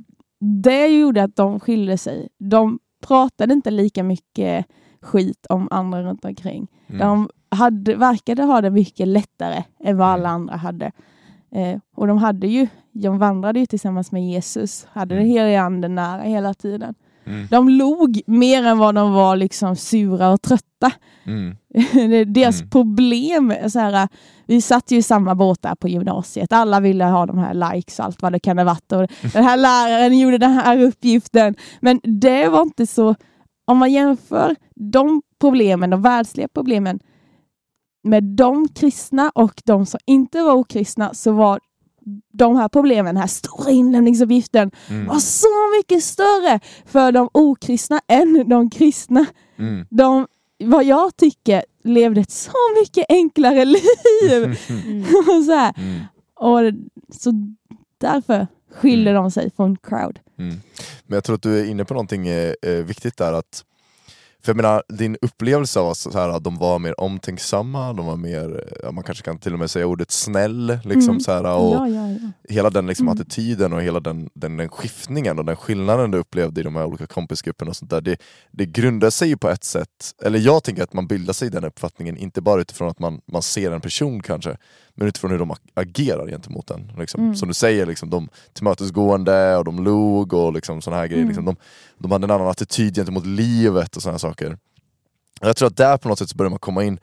[0.64, 2.28] det gjorde att de skilde sig.
[2.38, 4.66] De pratade inte lika mycket
[5.02, 6.66] skit om andra runt omkring.
[6.88, 6.98] Mm.
[7.00, 10.34] De hade, verkade ha det mycket lättare än vad alla Mm.
[10.40, 10.92] andra hade.
[11.54, 12.66] Eh, och de hade ju,
[13.02, 15.32] de vandrade ju tillsammans med Jesus, hade den Mm.
[15.36, 16.94] heliga anden nära hela tiden.
[17.26, 17.46] Mm.
[17.50, 20.92] De log mer än vad de var liksom sura och trötta.
[21.26, 21.56] Mm.
[22.32, 22.70] Deras Mm.
[22.70, 24.08] problem, så här,
[24.46, 26.52] vi satt ju i samma båt där på gymnasiet.
[26.52, 28.92] Alla ville ha de här likes och allt vad det kan ha varit.
[28.92, 31.54] Och den här läraren gjorde den här uppgiften.
[31.80, 33.14] Men det var inte så,
[33.66, 36.98] om man jämför de problemen, de världsliga problemen
[38.04, 41.60] med de kristna och de som inte var okristna så var
[42.32, 45.06] de här problemen, den här stora inlämningsuppgiften Mm.
[45.06, 49.26] var så mycket större för de okristna än de kristna
[49.58, 49.86] Mm.
[49.90, 50.26] de,
[50.64, 53.82] vad jag tycker, levde ett så mycket enklare liv.
[54.86, 55.02] Mm.
[55.02, 55.74] och så, här.
[55.78, 56.00] Mm.
[56.34, 56.58] Och
[57.14, 57.32] så
[57.98, 60.18] därför skiljer de sig från crowd.
[60.38, 60.54] Mm.
[61.06, 63.64] Men jag tror att du är inne på någonting eh, eh, viktigt där att
[64.48, 68.16] för jag menar, din upplevelse av så här, att de var mer omtänksamma, de var
[68.16, 71.20] mer, man kanske kan till och med säga ordet snäll, liksom, Mm.
[71.20, 72.30] så här, och Ja, ja, ja.
[72.48, 73.14] hela den liksom, Mm.
[73.20, 76.84] attityden och hela den, den, den skiftningen och den skillnaden du upplevde i de här
[76.84, 78.16] olika kompisgrupperna och sånt där, det,
[78.50, 81.64] det grundar sig ju på ett sätt, eller jag tänker att man bildar sig den
[81.64, 84.56] uppfattningen, inte bara utifrån att man, man ser en person kanske,
[84.94, 86.92] men utifrån hur de ag- agerar gentemot den.
[86.98, 87.20] Liksom.
[87.22, 87.36] Mm.
[87.36, 91.22] Som du säger, liksom, de tillmötesgående och de log och liksom, såna här grejer.
[91.22, 91.28] Mm.
[91.28, 91.56] Liksom, de,
[91.98, 94.58] de hade en annan attityd gentemot livet och såna saker.
[95.40, 96.98] Och jag tror att där på något sätt börjar man komma in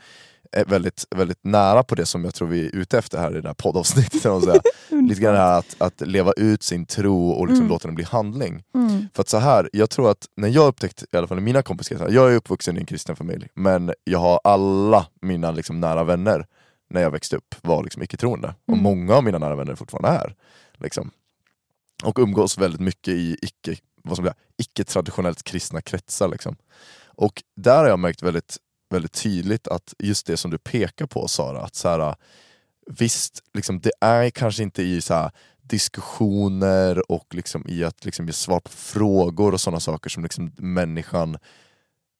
[0.52, 3.42] eh, väldigt, väldigt nära på det som jag tror vi är ute efter här i
[3.42, 4.26] det här poddavsnittet.
[4.26, 4.62] och säga.
[4.90, 7.70] Lite grann det här att, att leva ut sin tro och liksom Mm.
[7.74, 8.64] låta den bli handling.
[8.76, 9.08] Mm.
[9.14, 11.62] För att så här, jag tror att när jag upptäckt, i alla fall i mina
[11.62, 16.04] kompiskretsar, jag är uppvuxen i en kristen familj, men jag har alla mina liksom nära
[16.04, 16.46] vänner
[16.90, 18.48] när jag växte upp var liksom icke-troende.
[18.68, 18.84] Och Mm.
[18.84, 20.36] många av mina nära vänner fortfarande är.
[20.78, 21.12] Liksom.
[22.04, 26.28] Och umgås väldigt mycket i icke, vad som är, icke-traditionellt kristna kretsar.
[26.28, 26.56] Liksom.
[27.06, 28.58] Och där har jag märkt väldigt,
[28.90, 32.16] väldigt tydligt att just det som du pekar på Sara, att så här,
[32.88, 38.26] visst, liksom, det är kanske inte i så här, diskussioner och liksom i att liksom,
[38.26, 41.38] ge svar på frågor och sådana saker som liksom, människan,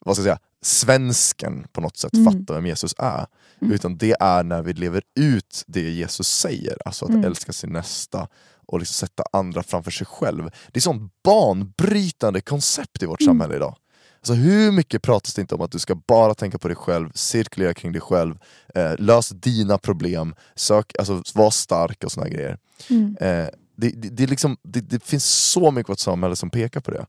[0.06, 2.26] vad ska jag säga, svensken på något sätt Mm.
[2.34, 3.26] fattar vem Jesus är.
[3.62, 3.74] Mm.
[3.74, 7.26] Utan det är när vi lever ut det Jesus säger, alltså att Mm.
[7.26, 8.28] älska sin nästa
[8.68, 10.50] och liksom sätta andra framför sig själv.
[10.72, 13.30] Det är sånt banbrytande koncept i vårt Mm.
[13.30, 13.76] samhälle idag.
[14.20, 17.10] Alltså hur mycket pratas det inte om att du ska bara tänka på dig själv,
[17.14, 18.38] cirkulera kring dig själv,
[18.76, 22.58] eh, lös dina problem, sök, alltså, var stark och såna grejer.
[22.90, 23.18] Mm.
[23.20, 23.48] Eh,
[23.78, 27.06] det, det, det, liksom, det, finns så mycket i vårt samhälle som pekar på det.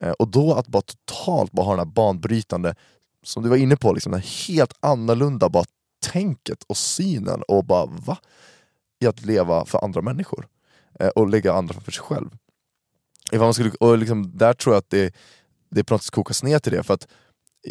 [0.00, 2.74] Eh, och då att bara totalt bara ha den här banbrytande,
[3.22, 5.64] som du var inne på, liksom, den helt annorlunda bara
[6.02, 8.18] tänket och synen och bara va?
[9.00, 10.46] I att leva för andra människor.
[10.98, 12.28] Eh, och lägga andra framför sig själv.
[13.32, 15.14] Ifall man skulle, och liksom, där tror jag att det,
[15.70, 16.82] det på något sätt kokas ner till det.
[16.82, 17.08] För att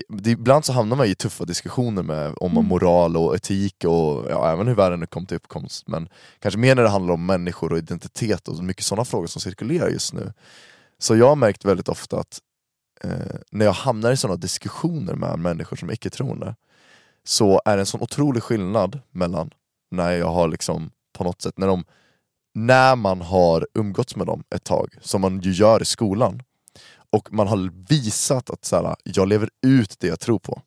[0.10, 2.66] det, ibland så hamnar man i tuffa diskussioner med, om Mm.
[2.66, 5.88] moral och etik och ja, även hur världen kom till uppkomst.
[5.88, 6.10] Men
[6.40, 9.90] kanske mer när det handlar om människor och identitet och mycket sådana frågor som cirkulerar
[9.90, 10.34] just nu.
[11.00, 12.40] Så jag har märkt väldigt ofta att
[13.04, 16.56] eh, när jag hamnar i sådana diskussioner med människor som är icke-troende
[17.24, 19.52] så är det en sån otrolig skillnad mellan
[19.92, 21.86] när jag har liksom på något sätt, när, de,
[22.58, 26.42] när man har umgåtts med dem ett tag, som man ju gör i skolan,
[27.10, 30.62] och man har visat att så här, jag lever ut det jag tror på.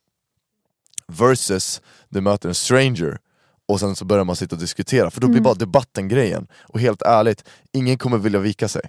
[1.06, 3.18] Versus du möter en stranger
[3.68, 5.44] och sen så börjar man sitta och diskutera, för då blir Mm.
[5.44, 6.46] bara debatten grejen.
[6.60, 8.82] Och helt ärligt, ingen kommer vilja vika sig.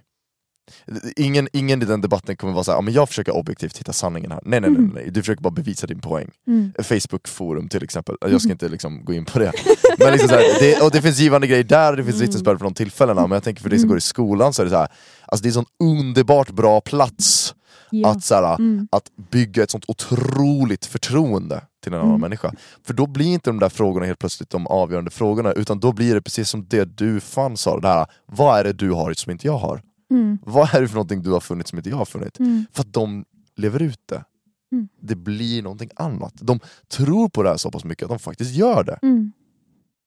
[1.16, 4.40] Ingen, ingen i den debatten kommer vara såhär, men jag försöker objektivt hitta sanningen här.
[4.46, 4.92] Nej nej nej, Mm.
[4.96, 5.12] nej.
[5.12, 6.30] du försöker bara bevisa din poäng.
[6.48, 6.72] Mm.
[6.84, 9.52] Facebook-forum till exempel, jag ska inte liksom gå in på det.
[10.00, 12.28] Men liksom här, det, och det finns givande grejer där, det finns Mm.
[12.28, 13.90] vittnesbörd från de tillfällena, men jag tänker för dig som Mm.
[13.90, 14.88] går i skolan så är det så här,
[15.26, 17.56] alltså det är en sån underbart bra plats
[17.94, 18.10] Ja.
[18.12, 18.88] att, så här, Mm.
[18.92, 22.22] att bygga ett sånt otroligt förtroende till en annan Mm.
[22.22, 22.54] människa.
[22.86, 26.14] För då blir inte de där frågorna helt plötsligt de avgörande frågorna, utan då blir
[26.16, 29.32] det precis som det du fann sa, det här, vad är det du har som
[29.32, 29.82] inte jag har?
[30.12, 30.38] Mm.
[30.42, 32.40] Vad är det för någonting du har funnit som inte jag har funnit?
[32.40, 32.66] Mm.
[32.74, 34.24] För att de lever ut det.
[34.72, 34.88] Mm.
[35.02, 36.34] Det blir någonting annat.
[36.36, 39.00] De tror på det här så pass mycket att de faktiskt gör det.
[39.02, 39.32] Mm.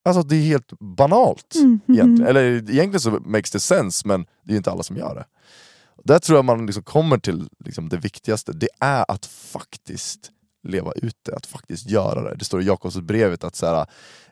[0.04, 1.54] Alltså det är helt banalt.
[1.54, 1.80] Mm.
[1.88, 2.30] Egentligen.
[2.30, 5.24] Eller egentligen så makes det sense, men det är inte alla som gör det.
[6.04, 10.30] Där tror jag man liksom kommer till liksom det viktigaste, det är att faktiskt
[10.64, 12.36] leva ut det, att faktiskt göra det.
[12.36, 13.86] Det står i Jakobsbrevet att så här,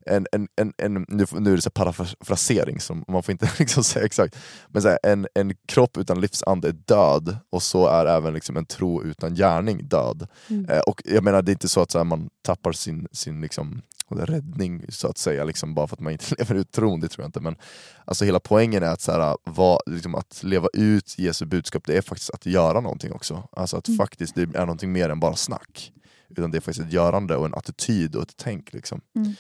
[0.07, 3.85] en, en, en, en, nu, nu är det så parafrasering, som man får inte liksom
[3.85, 4.37] säga exakt,
[4.69, 8.57] men så här, en, en kropp utan livsande är död, och så är även liksom
[8.57, 10.27] en tro utan gärning död.
[10.49, 10.71] Mm.
[10.71, 13.41] Eh, och jag menar, det är inte så att så här, man tappar sin, sin
[13.41, 17.09] liksom, räddning så att säga, liksom, bara för att man inte lever ut tron, det
[17.09, 17.41] tror jag inte.
[17.41, 17.57] Men
[18.05, 21.97] alltså, hela poängen är att, så här, vad, liksom, att leva ut Jesu budskap, det
[21.97, 23.49] är faktiskt att göra någonting också.
[23.53, 23.99] Alltså att Mm.
[23.99, 25.93] faktiskt det är någonting mer än bara snack.
[26.37, 28.73] Utan det är faktiskt ett görande och en attityd och ett tänk.
[28.73, 29.01] Liksom.
[29.17, 29.35] Mm.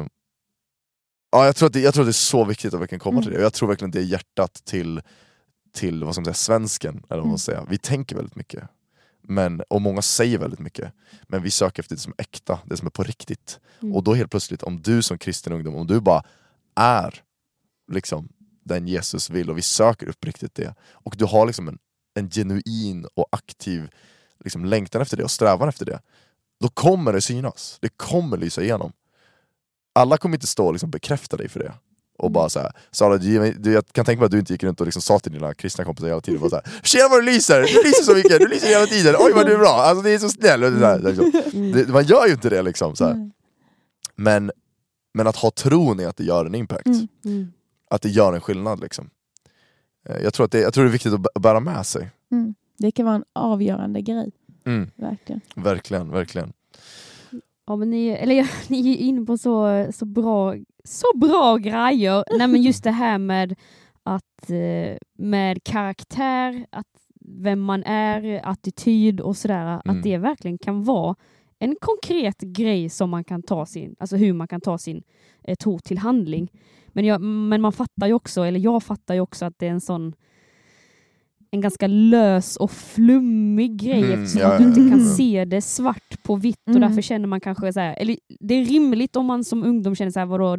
[0.00, 0.06] Eh,
[1.30, 3.20] Ja, jag, tror att det, jag tror att det är så viktigt att verkligen komma
[3.20, 3.38] till Mm.
[3.38, 3.42] det.
[3.44, 5.00] Jag tror verkligen att det är hjärtat till,
[5.72, 6.94] till vad man säga, svensken.
[6.94, 7.38] Eller vad man Mm.
[7.38, 7.66] säga.
[7.70, 8.64] Vi tänker väldigt mycket.
[9.22, 10.92] Men, och många säger väldigt mycket.
[11.28, 13.60] Men vi söker efter det som är äkta, det som är på riktigt.
[13.82, 13.94] Mm.
[13.94, 16.22] Och då helt plötsligt, om du som kristen ungdom, om du bara
[16.74, 17.22] är
[17.92, 18.28] liksom
[18.64, 20.74] den Jesus vill och vi söker uppriktigt det.
[20.90, 21.78] Och du har liksom en,
[22.14, 23.88] en genuin och aktiv
[24.44, 26.00] liksom, längtan efter det och strävan efter det.
[26.60, 28.92] Då kommer det synas, det kommer lysa igenom.
[29.92, 31.72] Alla kommer inte stå och liksom bekräfta dig för det.
[32.18, 34.86] Och bara såhär, Sara du, jag kan tänka mig att du inte gick runt och
[34.86, 37.60] liksom sa till dina kristna kompisar hela tiden, bara såhär, Tjena vad du lyser!
[37.60, 40.10] Du lyser så mycket, du lyser hela tiden, oj vad du är bra, alltså det
[40.10, 40.64] är så snäll!
[40.64, 41.30] Och det där, liksom.
[41.72, 42.96] Det, man gör ju inte det liksom.
[42.96, 43.30] Så här.
[44.16, 44.50] Men,
[45.14, 47.08] men att ha tron i att det gör en impact, Mm.
[47.24, 47.52] Mm.
[47.90, 48.80] att det gör en skillnad.
[48.80, 49.10] Liksom.
[50.08, 52.10] Eh, Jag, tror att det, jag tror det är viktigt att bä- bära med sig.
[52.32, 52.54] Mm.
[52.78, 54.30] Det kan vara en avgörande grej,
[54.64, 54.90] Mm.
[54.96, 55.40] verkligen.
[55.56, 56.52] Verkligen, verkligen.
[57.66, 62.24] Ja, men ni, eller ja, ni är inne på så, så, bra, så bra grejer.
[62.38, 63.54] Nej, men just det här med,
[64.02, 66.86] att, eh, med karaktär, att
[67.20, 69.80] vem man är, attityd och sådär.
[69.84, 69.96] Mm.
[69.96, 71.16] Att det verkligen kan vara
[71.58, 75.02] en konkret grej som man kan ta sin, alltså hur man kan ta sin
[75.42, 76.52] eh, tro till handling.
[76.88, 79.70] Men, jag, men man fattar ju också, eller jag fattar ju också att det är
[79.70, 80.14] en sån
[81.54, 84.88] en ganska lös och flummig grej Mm, eftersom ja, att du inte ja.
[84.88, 85.12] kan Mm.
[85.12, 86.80] se det svart på vitt och Mm.
[86.88, 90.10] därför känner man kanske så här, eller det är rimligt om man som ungdom känner
[90.10, 90.58] så här, vadå,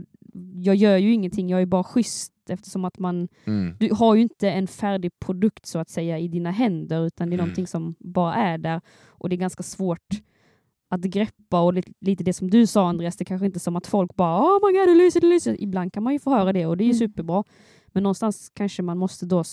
[0.63, 3.73] jag gör ju ingenting, jag är bara schysst eftersom att man, Mm.
[3.79, 7.33] du har ju inte en färdig produkt så att säga i dina händer utan det
[7.33, 7.45] är Mm.
[7.45, 10.07] någonting som bara är där och det är ganska svårt
[10.89, 13.75] att greppa och lite, lite det som du sa Andreas, det kanske inte är som
[13.75, 15.61] att folk bara oh my god det lyser, det lyser.
[15.61, 16.99] Ibland kan man ju få höra det och det är ju Mm.
[16.99, 17.43] superbra.
[17.95, 19.43] Men någonstans kanske man måste då,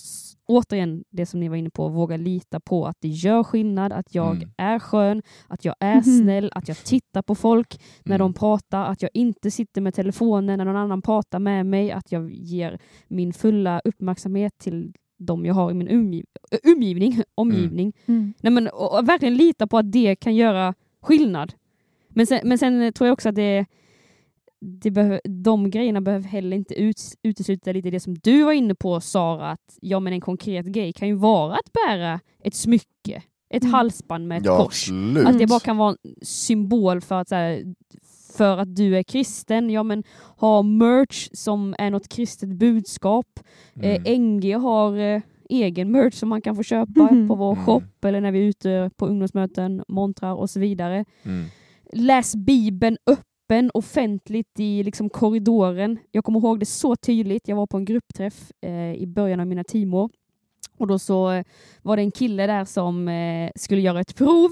[0.47, 4.15] återigen det som ni var inne på, våga lita på att det gör skillnad, att
[4.15, 4.51] jag Mm.
[4.57, 6.03] är skön, att jag är Mhm.
[6.23, 8.25] snäll, att jag tittar på folk när Mm.
[8.25, 12.13] de pratar, att jag inte sitter med telefonen när någon annan pratar med mig, att
[12.13, 12.79] jag ger
[13.09, 16.25] min fulla uppmärksamhet till de jag har i min umgiv
[16.65, 17.93] umgivning, omgivning.
[18.07, 18.35] Mm.
[18.41, 21.55] Nej, men, och, och verkligen lita på att det kan göra skillnad.
[22.09, 23.67] Men sen, men sen tror jag också att det,
[24.65, 28.75] det behö, de grejerna behöver heller inte ut, utesluta lite det som du var inne
[28.75, 33.23] på Sara, att ja, men en konkret grej kan ju vara att bära ett smycke,
[33.55, 33.75] ett Mm.
[33.75, 34.89] halsband med ett Ja, kors.
[34.89, 35.27] absolut.
[35.27, 37.75] Att det bara kan vara en symbol för att, så här,
[38.37, 39.71] för att du är kristen.
[39.71, 40.03] Ja, men
[40.37, 43.41] ha merch som är något kristet budskap.
[43.77, 44.03] Mm.
[44.05, 47.29] Eh, NG har eh, egen merch som man kan få köpa Mhm.
[47.29, 47.65] på vår Mm.
[47.65, 51.05] shop eller när vi är ute på ungdomsmöten, montrar och så vidare.
[51.23, 51.45] Mm.
[51.93, 52.97] Läs Bibeln
[53.53, 55.99] öppen offentligt i liksom korridoren.
[56.11, 57.49] Jag kommer ihåg det så tydligt.
[57.49, 60.11] Jag var på en gruppträff eh, i början av mina teamår
[60.79, 61.45] och då så eh,
[61.83, 64.51] var det en kille där som eh, skulle göra ett prov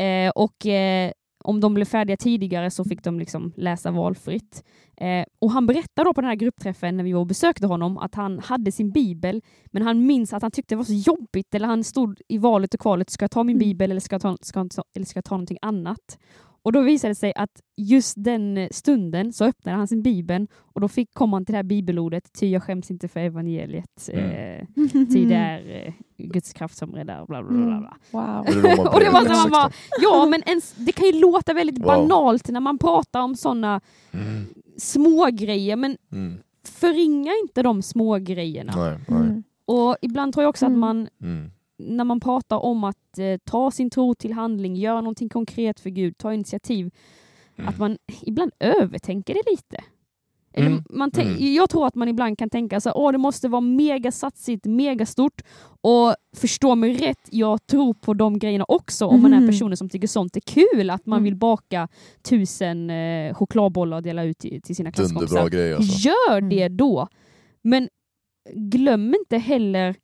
[0.00, 1.12] eh, och eh,
[1.44, 4.64] om de blev färdiga tidigare så fick de liksom läsa valfritt.
[4.96, 7.98] Eh, och han berättade då på den här gruppträffen när vi var och besökte honom
[7.98, 11.54] att han hade sin bibel men han minns att han tyckte det var så jobbigt
[11.54, 13.68] eller han stod i valet och kvalet, ska jag ta min Mm.
[13.68, 16.18] bibel eller ska jag ta, ska eller ska jag ta någonting annat?
[16.62, 20.80] Och då visade det sig att just den stunden så öppnade han sin bibel och
[20.80, 24.30] då fick, kom han till det här bibelordet, ty jag skäms inte för evangeliet, Mm.
[24.30, 24.66] eh,
[25.12, 27.66] ty det är eh, Guds kraft som räddar, bla bla bla.
[27.66, 27.80] bla.
[27.80, 27.96] bla.
[28.10, 28.86] Wow.
[28.94, 29.72] Och det man var så man bara, 16.
[30.02, 31.86] ja men ens, det kan ju låta väldigt Wow.
[31.86, 33.80] banalt när man pratar om sådana
[34.12, 34.44] Mm.
[34.76, 36.38] små grejer men Mm.
[36.68, 38.72] förringa inte de små grejerna.
[38.76, 39.18] Nej, nej.
[39.20, 39.42] Mm.
[39.64, 40.74] Och ibland tror jag också Mm.
[40.76, 41.50] att man Mm.
[41.78, 45.90] När man pratar om att eh, ta sin tro till handling, göra någonting konkret för
[45.90, 46.90] Gud, ta initiativ,
[47.56, 47.68] Mm.
[47.68, 49.84] att man ibland övertänker det lite.
[50.52, 50.84] Eller Mm.
[50.90, 51.54] man Mm.
[51.54, 54.64] Jag tror att man ibland kan tänka så här, åh det måste vara mega satsigt,
[54.66, 55.42] mega stort
[55.80, 59.46] och förstå mig rätt, jag tror på de grejerna också om man är Mhm.
[59.48, 61.24] personen som tycker sånt är kul, att man Mm.
[61.24, 61.88] vill baka
[62.22, 65.48] tusen eh, chokladbollar och dela ut till, till sina klasskompisar.
[65.48, 66.08] grej alltså.
[66.08, 66.50] Gör Mm.
[66.50, 67.08] det då.
[67.62, 67.88] Men
[68.54, 69.94] glöm inte heller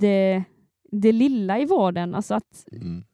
[0.00, 0.44] det,
[0.92, 2.14] det lilla i vardagen.
[2.14, 3.04] Alltså att, Mm.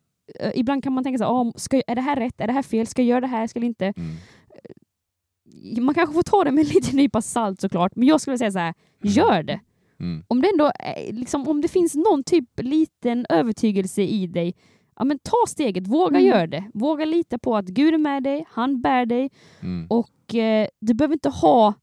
[0.40, 2.40] eh, ibland kan man tänka så här, ah, ska, är det här rätt?
[2.40, 2.86] Är det här fel?
[2.86, 3.46] Ska jag göra det här?
[3.46, 3.92] Ska jag inte?
[3.96, 5.84] Mm.
[5.84, 8.50] Man kanske får ta det med en liten nypa salt såklart, men jag skulle säga
[8.52, 9.60] så här, gör det.
[10.00, 10.24] Mm.
[10.28, 14.54] Om det ändå är- liksom, om det finns någon typ liten övertygelse i dig,
[14.96, 16.28] ja men ta steget, våga Mm.
[16.28, 16.64] göra det.
[16.74, 19.86] Våga lita på att Gud är med dig, han bär dig Mm.
[19.90, 21.74] och eh, du behöver inte ha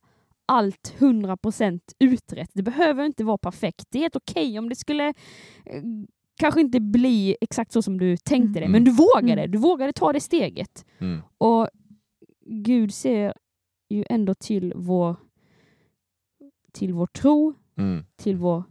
[0.51, 2.49] allt 100% utrett.
[2.53, 3.85] Det behöver inte vara perfekt.
[3.89, 5.07] Det är helt okej om det skulle
[5.65, 5.83] eh,
[6.39, 8.71] kanske inte bli exakt så som du tänkte det, Mm.
[8.71, 9.41] men du vågade.
[9.41, 9.51] Mm.
[9.51, 10.85] Du vågade ta det steget.
[10.99, 11.21] Mm.
[11.37, 11.67] Och
[12.45, 13.33] Gud ser
[13.89, 15.15] ju ändå till vår,
[16.71, 18.05] till vår tro, Mm.
[18.15, 18.63] till vår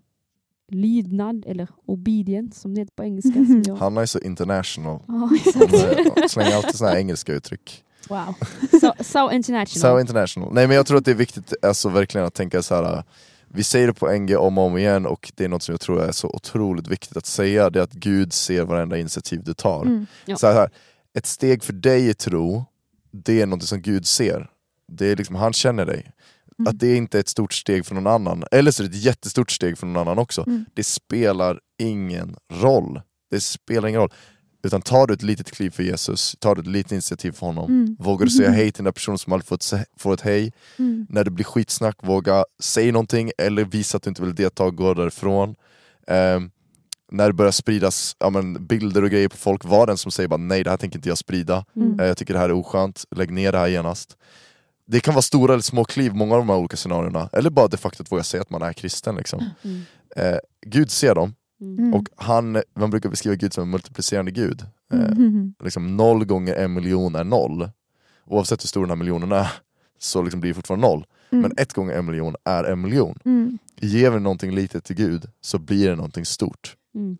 [0.68, 3.32] lydnad, eller obedience som det heter på engelska.
[3.44, 3.76] Som jag...
[3.76, 5.00] Hanna är så international.
[5.34, 5.72] Exakt.
[5.74, 7.84] är- slänger alltid såna här engelska uttryck.
[8.08, 8.34] Wow.
[8.80, 9.80] So, so international.
[9.80, 10.54] So international.
[10.54, 13.04] Nej men jag tror att det är viktigt alltså, verkligen att tänka så här.
[13.48, 15.80] Vi säger det på NG om och om igen och det är något som jag
[15.80, 19.54] tror är så otroligt viktigt att säga, det är att Gud ser varenda initiativ du
[19.54, 19.82] tar.
[19.82, 20.06] Mm.
[20.24, 20.36] Ja.
[20.36, 20.70] Så här,
[21.14, 22.64] ett steg för dig i tro,
[23.12, 24.50] det är något som Gud ser.
[24.88, 26.12] Det är liksom, han känner dig.
[26.58, 26.70] Mm.
[26.70, 29.02] Att det inte är ett stort steg för någon annan, eller så är det ett
[29.02, 30.44] jättestort steg för någon annan också.
[30.46, 30.64] Mm.
[30.74, 33.00] Det spelar ingen roll.
[33.30, 34.12] Det spelar ingen roll.
[34.62, 37.64] Utan tar du ett litet kliv för Jesus, tar du ett litet initiativ för honom,
[37.70, 37.96] Mm.
[37.98, 40.52] vågar du säga hej till den där personen som aldrig fått se- får ett hej,
[40.78, 41.06] Mm.
[41.10, 44.76] när det blir skitsnack, våga säga någonting eller visa att du inte vill delta och
[44.76, 45.54] gå därifrån.
[46.06, 46.50] Ehm,
[47.12, 50.28] när det börjar spridas ja, men, bilder och grejer på folk, var den som säger
[50.28, 52.00] bara nej det här tänker inte jag sprida, Mm.
[52.00, 54.16] Eh, jag tycker det här är oskönt, lägg ner det här genast.
[54.86, 57.68] Det kan vara stora eller små kliv, många av de här olika scenarierna, eller bara
[57.68, 59.16] det faktum att våga säga att man är kristen.
[59.16, 59.44] Liksom.
[59.62, 59.82] Mm.
[60.16, 61.94] Eh, Gud ser dem, Mm.
[61.94, 64.62] Och han, man brukar beskriva Gud som en multiplicerande Gud.
[64.92, 65.54] Eh, Mm.
[65.64, 67.70] liksom noll gånger en miljon är noll.
[68.26, 69.52] Oavsett hur stor den här miljonen är,
[69.98, 71.06] så liksom blir det fortfarande noll.
[71.30, 71.42] Mm.
[71.42, 73.18] Men ett gånger en miljon är en miljon.
[73.24, 73.58] Mm.
[73.80, 76.76] Ger vi någonting litet till Gud så blir det någonting stort.
[76.94, 77.18] Mm.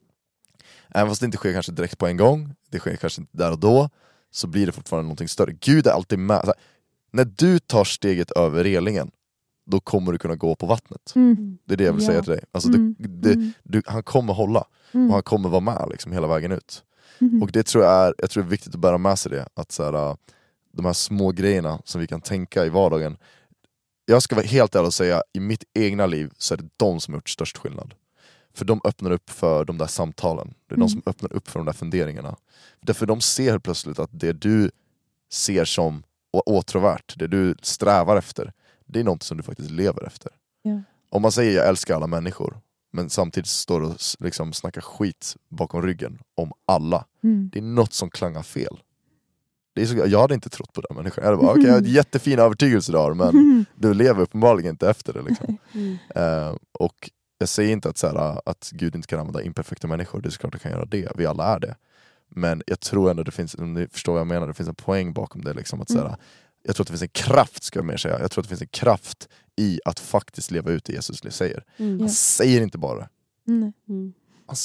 [0.88, 3.53] Även fast det inte sker kanske direkt på en gång, det sker kanske inte där
[3.53, 3.90] och då,
[4.31, 5.53] så blir det fortfarande någonting större.
[5.53, 6.40] Gud är alltid med.
[6.44, 6.55] Här,
[7.12, 9.11] när du tar steget över relingen,
[9.66, 11.12] då kommer du kunna gå på vattnet.
[11.16, 11.59] Mm.
[11.64, 12.07] Det är det jag vill Ja.
[12.09, 12.44] säga till dig.
[12.53, 12.94] Alltså, Mm.
[12.99, 13.53] det, det, Mm.
[13.62, 15.07] du, han kommer hålla, Mm.
[15.09, 16.85] och han kommer vara med liksom, hela vägen ut.
[17.20, 17.42] Mm.
[17.42, 19.49] Och det tror jag är, jag tror det är viktigt att bära med sig det,
[19.55, 20.14] att så här, äh,
[20.73, 23.16] de här små grejerna som vi kan tänka i vardagen.
[24.07, 27.01] Jag ska vara helt ärlig och säga, i mitt egna liv så är det de
[27.01, 27.94] som har gjort störst skillnad.
[28.55, 30.87] För de öppnar upp för de där samtalen, det är Mm.
[30.87, 32.37] de som öppnar upp för de där funderingarna.
[32.81, 34.70] Därför de ser plötsligt att det du
[35.33, 38.53] ser som åtråvärt, det du strävar efter,
[38.92, 40.33] det är något som du faktiskt lever efter.
[40.62, 40.83] Ja.
[41.11, 42.61] Om man säger jag älskar alla människor,
[42.92, 47.50] men samtidigt står och liksom snackar skit bakom ryggen om alla, Mm.
[47.53, 48.81] det är något som klangar fel.
[49.74, 51.24] Det är så, jag hade inte trott på den människan.
[51.24, 53.64] Jag hade bara, okej, jag har en jättefin övertygelse du har, men Mm.
[53.76, 55.22] du lever uppenbarligen inte efter det.
[55.22, 55.59] Liksom.
[55.74, 55.98] Mm.
[56.14, 60.20] Eh, och jag säger inte att, så här, att Gud inte kan använda imperfekta människor,
[60.20, 61.76] det är såklart att kan göra det, vi alla är det.
[62.29, 64.74] Men jag tror ändå det finns, om ni förstår vad jag menar, det finns en
[64.74, 65.53] poäng bakom det.
[65.53, 66.18] Liksom, att, så här, Mm.
[66.62, 68.49] Jag tror att det finns en kraft, ska jag mer säga, jag tror att det
[68.57, 71.64] finns en kraft i att faktiskt leva ut det Jesus säger.
[71.77, 72.01] Mm.
[72.01, 73.09] Han säger inte bara.
[73.49, 73.73] Mm.
[73.88, 74.12] Han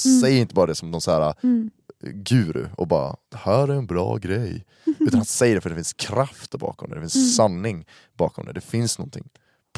[0.06, 0.20] Mm.
[0.20, 1.70] säger inte bara det som någon så här, Mm.
[2.00, 4.64] guru och bara det här är en bra grej.
[4.98, 7.28] Utan han säger det för det finns kraft bakom det, det finns Mm.
[7.28, 9.28] sanning bakom det, det finns någonting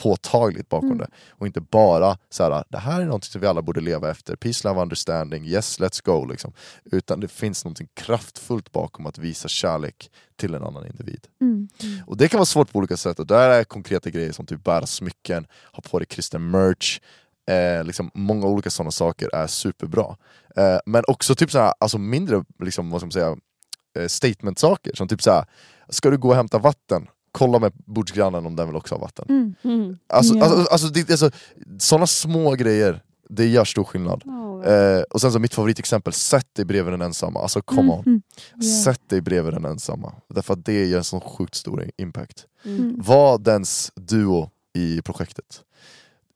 [0.02, 0.98] påtagligt bakom Mm.
[0.98, 1.08] det.
[1.30, 4.37] Och inte bara så här, det här är någonting som vi alla borde leva efter,
[4.37, 6.24] peace, love, understanding, yes, let's go.
[6.24, 6.52] Liksom.
[6.84, 11.26] Utan det finns någonting kraftfullt bakom att visa kärlek till en annan individ.
[11.40, 11.68] Mm.
[12.06, 14.64] Och det kan vara svårt på olika sätt, och där är konkreta grejer som typ
[14.64, 17.00] bära smycken, ha på dig kristen merch,
[17.50, 20.16] eh, liksom många olika sådana saker är superbra.
[20.56, 23.37] Eh, men också typ såhär, alltså mindre liksom, vad ska man säga,
[23.98, 25.44] eh, statement-saker, som typ såhär,
[25.88, 27.06] ska du gå och hämta vatten,
[27.38, 29.27] kolla med bordsgrannen om den vill också ha vatten.
[29.29, 29.55] Mm.
[29.81, 29.98] Mm.
[30.07, 30.44] Alltså, Ja.
[30.44, 31.31] alltså, alltså, det, alltså,
[31.79, 34.22] sådana små grejer, det gör stor skillnad.
[34.24, 38.03] Oh, Eh, och sen så mitt favoritexempel, sätt dig bredvid den ensamma, alltså come on.
[38.07, 38.22] Mm.
[38.55, 38.62] Ja.
[38.85, 42.46] Sätt dig bredvid den ensamma, därför att det ger en sån sjukt stor impact.
[42.64, 43.01] Mm.
[43.05, 45.61] Var dens duo i projektet.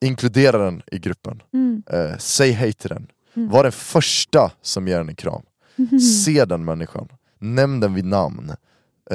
[0.01, 1.43] Inkludera den i gruppen.
[1.55, 1.83] Mm.
[1.91, 3.07] Eh, säg hej till den.
[3.35, 3.49] Mm.
[3.51, 5.43] Var den första som ger den en kram.
[6.25, 7.09] Se den människan.
[7.39, 8.53] Nämn den vid namn.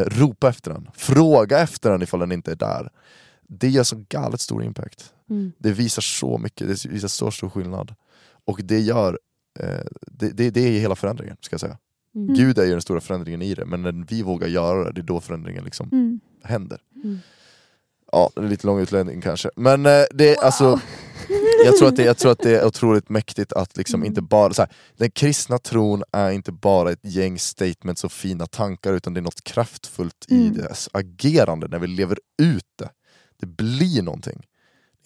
[0.06, 0.90] Ropa efter den.
[0.96, 2.90] Fråga efter den ifall den inte är där.
[3.48, 5.14] Det gör så galet stor impact.
[5.30, 5.52] Mm.
[5.58, 7.96] Det visar så mycket, det visar så stor skillnad.
[8.46, 9.20] Och det gör,
[9.60, 11.78] eh, det, det, det är hela förändringen, ska jag säga.
[12.16, 12.36] Mm.
[12.36, 15.02] Gud är ju den stora förändringen i det, men när vi vågar göra det, det
[15.02, 16.20] är då förändringen liksom Mm.
[16.44, 16.80] händer.
[17.04, 17.20] Mm.
[18.12, 19.50] Ja, det är lite lång utläggning kanske.
[19.56, 20.80] Men eh, det är alltså
[21.66, 24.54] jag tror, att det, jag tror att det är otroligt mäktigt att liksom inte bara,
[24.54, 29.14] så här, den kristna tron är inte bara ett gäng statements och fina tankar utan
[29.14, 30.58] det är något kraftfullt i Mm.
[30.58, 32.90] dess agerande när vi lever ut det.
[33.40, 34.44] Det blir någonting.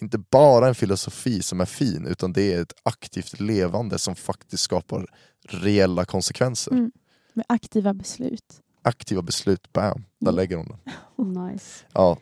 [0.00, 4.62] Inte bara en filosofi som är fin utan det är ett aktivt levande som faktiskt
[4.62, 5.06] skapar
[5.48, 6.72] reella konsekvenser.
[6.72, 6.90] Mm.
[7.34, 8.44] Med aktiva beslut.
[8.82, 10.36] Aktiva beslut, bam, där Mm.
[10.36, 10.78] lägger hon den.
[11.52, 11.84] Nice.
[11.92, 12.18] Ja.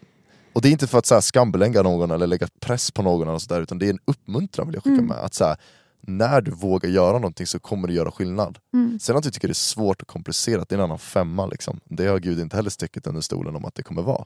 [0.52, 3.28] Och det är inte för att så här, skambelägga någon eller lägga press på någon,
[3.28, 5.06] eller så där, utan det är en uppmuntran vill jag skicka Mm.
[5.06, 5.16] med.
[5.18, 5.56] Att så här,
[6.00, 8.58] när du vågar göra någonting så kommer det göra skillnad.
[8.74, 8.98] Mm.
[9.00, 11.46] Sen att du tycker det är svårt och komplicerat, det är en annan femma.
[11.46, 11.80] Liksom.
[11.84, 14.24] Det har Gud inte heller sticket under stolen om att det kommer vara.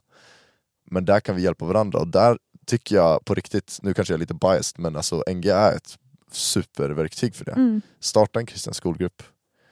[0.91, 4.19] Men där kan vi hjälpa varandra och där tycker jag på riktigt, nu kanske jag
[4.19, 5.99] är lite biased, men alltså NGA är ett
[6.33, 7.53] superverktyg för det.
[7.53, 7.81] Mm.
[8.01, 9.23] Starta en kristen skolgrupp.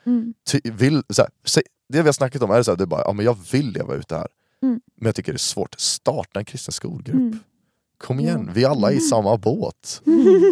[0.06, 0.34] Mm.
[0.50, 1.30] Ty, vill, så här,
[1.88, 3.94] det vi har snackat om är så här, du bara, ja, men jag vill leva
[3.94, 4.28] ut det här.
[4.62, 4.80] Mm.
[4.96, 5.74] Men jag tycker det är svårt.
[5.78, 7.14] Starta en kristen skolgrupp.
[7.14, 7.38] Mm.
[7.98, 10.02] Kom igen, vi alla är i samma båt.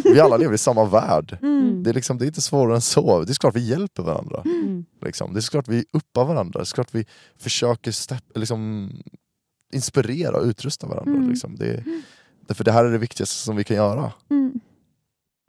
[0.04, 1.38] Vi alla lever i samma värld.
[1.42, 1.82] Mm.
[1.82, 3.24] Det är, liksom, det är inte svårare än så.
[3.24, 4.42] Det är klart vi hjälper varandra.
[4.44, 4.84] Mm.
[5.02, 5.34] Liksom.
[5.34, 6.60] Det är klart vi uppar varandra.
[6.60, 7.06] Det är klart vi
[7.38, 8.90] försöker step, liksom,
[9.72, 11.12] inspirera och utrusta varandra.
[11.12, 11.28] Mm.
[11.28, 11.56] Liksom.
[11.56, 11.84] Det,
[12.46, 14.12] därför det här är det viktigaste som vi kan göra.
[14.30, 14.60] Mm.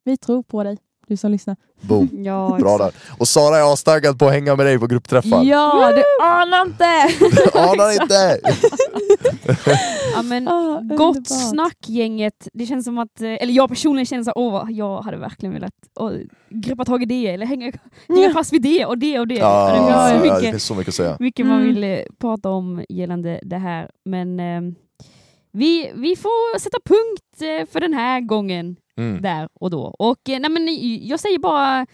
[0.03, 0.77] Vi tror på dig,
[1.11, 1.55] du som lyssnar.
[1.81, 2.09] Boom.
[2.23, 2.91] Ja, Bra där.
[3.17, 5.43] Och Sara är astaggad på att hänga med dig på gruppträffar.
[5.43, 6.85] Ja, du anar inte!
[7.59, 8.39] Anar inte!
[10.15, 11.27] Ja, men Ah, Gott underbart.
[11.49, 12.47] snack gänget.
[12.53, 15.73] Det känns som att, eh, eller jag personligen känner så åh, jag hade verkligen velat
[15.99, 16.11] åh,
[16.49, 17.71] greppa tag i det eller hänga,
[18.07, 19.35] hänga fast vid det och det och det.
[19.35, 21.17] Ja, det finns ja, så ja, det mycket, finns så mycket att säga.
[21.19, 21.73] mycket man Mm.
[21.73, 23.89] vill eh, prata om gällande det här.
[24.05, 24.61] Men eh,
[25.51, 29.21] vi, vi får sätta punkt eh, för den här gången Mm.
[29.21, 29.81] där och då.
[29.83, 30.67] Och eh, nej, men,
[31.07, 31.87] jag säger bara,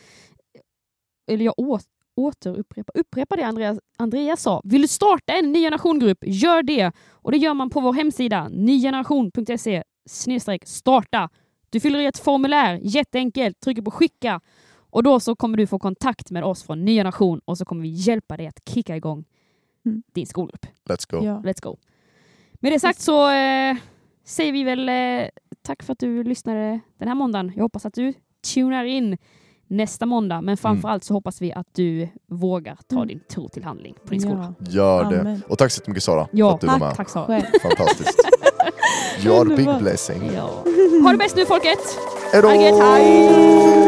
[1.32, 1.80] eller jag å,
[2.16, 4.62] återupprepar upprepa det Andreas, Andreas sa.
[4.64, 6.92] Vill du starta en ny generationgrupp, gör det.
[7.12, 9.84] Och det gör man på vår hemsida, nygeneration.se
[10.66, 11.30] starta.
[11.70, 14.42] Du fyller i ett formulär, jätteenkelt, trycker på skicka
[14.90, 17.82] och då så kommer du få kontakt med oss från Ny Generation och så kommer
[17.82, 19.26] vi hjälpa dig att kicka igång
[19.86, 20.04] Mm.
[20.14, 20.66] din skolgrupp.
[20.90, 21.26] Let's go.
[21.26, 21.42] Ja.
[21.46, 21.78] Let's go.
[22.60, 23.78] Med det sagt så eh,
[24.28, 25.28] säger vi väl eh,
[25.62, 27.52] tack för att du lyssnade den här måndagen.
[27.56, 28.14] Jag hoppas att du
[28.54, 29.18] tunar in
[29.68, 33.08] nästa måndag, men framförallt så hoppas vi att du vågar ta Mm.
[33.08, 34.54] din tro till handling på din skola.
[34.60, 35.20] Gör det.
[35.20, 35.42] Amen.
[35.50, 36.96] Och tack så mycket Sara Ja, för att du var med.
[36.96, 37.26] Tack Sara.
[37.28, 37.44] Själv.
[37.62, 38.20] Fantastiskt.
[39.26, 40.22] You are a big blessing.
[40.36, 40.64] Ja.
[41.04, 41.80] Ha det bäst nu folket!
[42.34, 42.48] Hejdå!
[42.48, 43.87] Hej!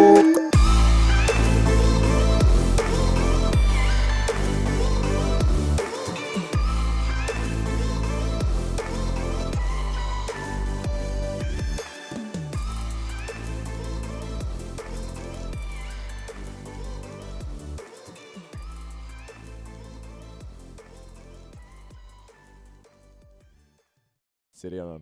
[24.60, 25.01] Sirenen.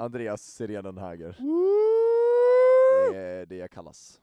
[0.00, 1.36] Andreas Sirenen Häger.
[3.12, 4.20] Det är det jag kallas.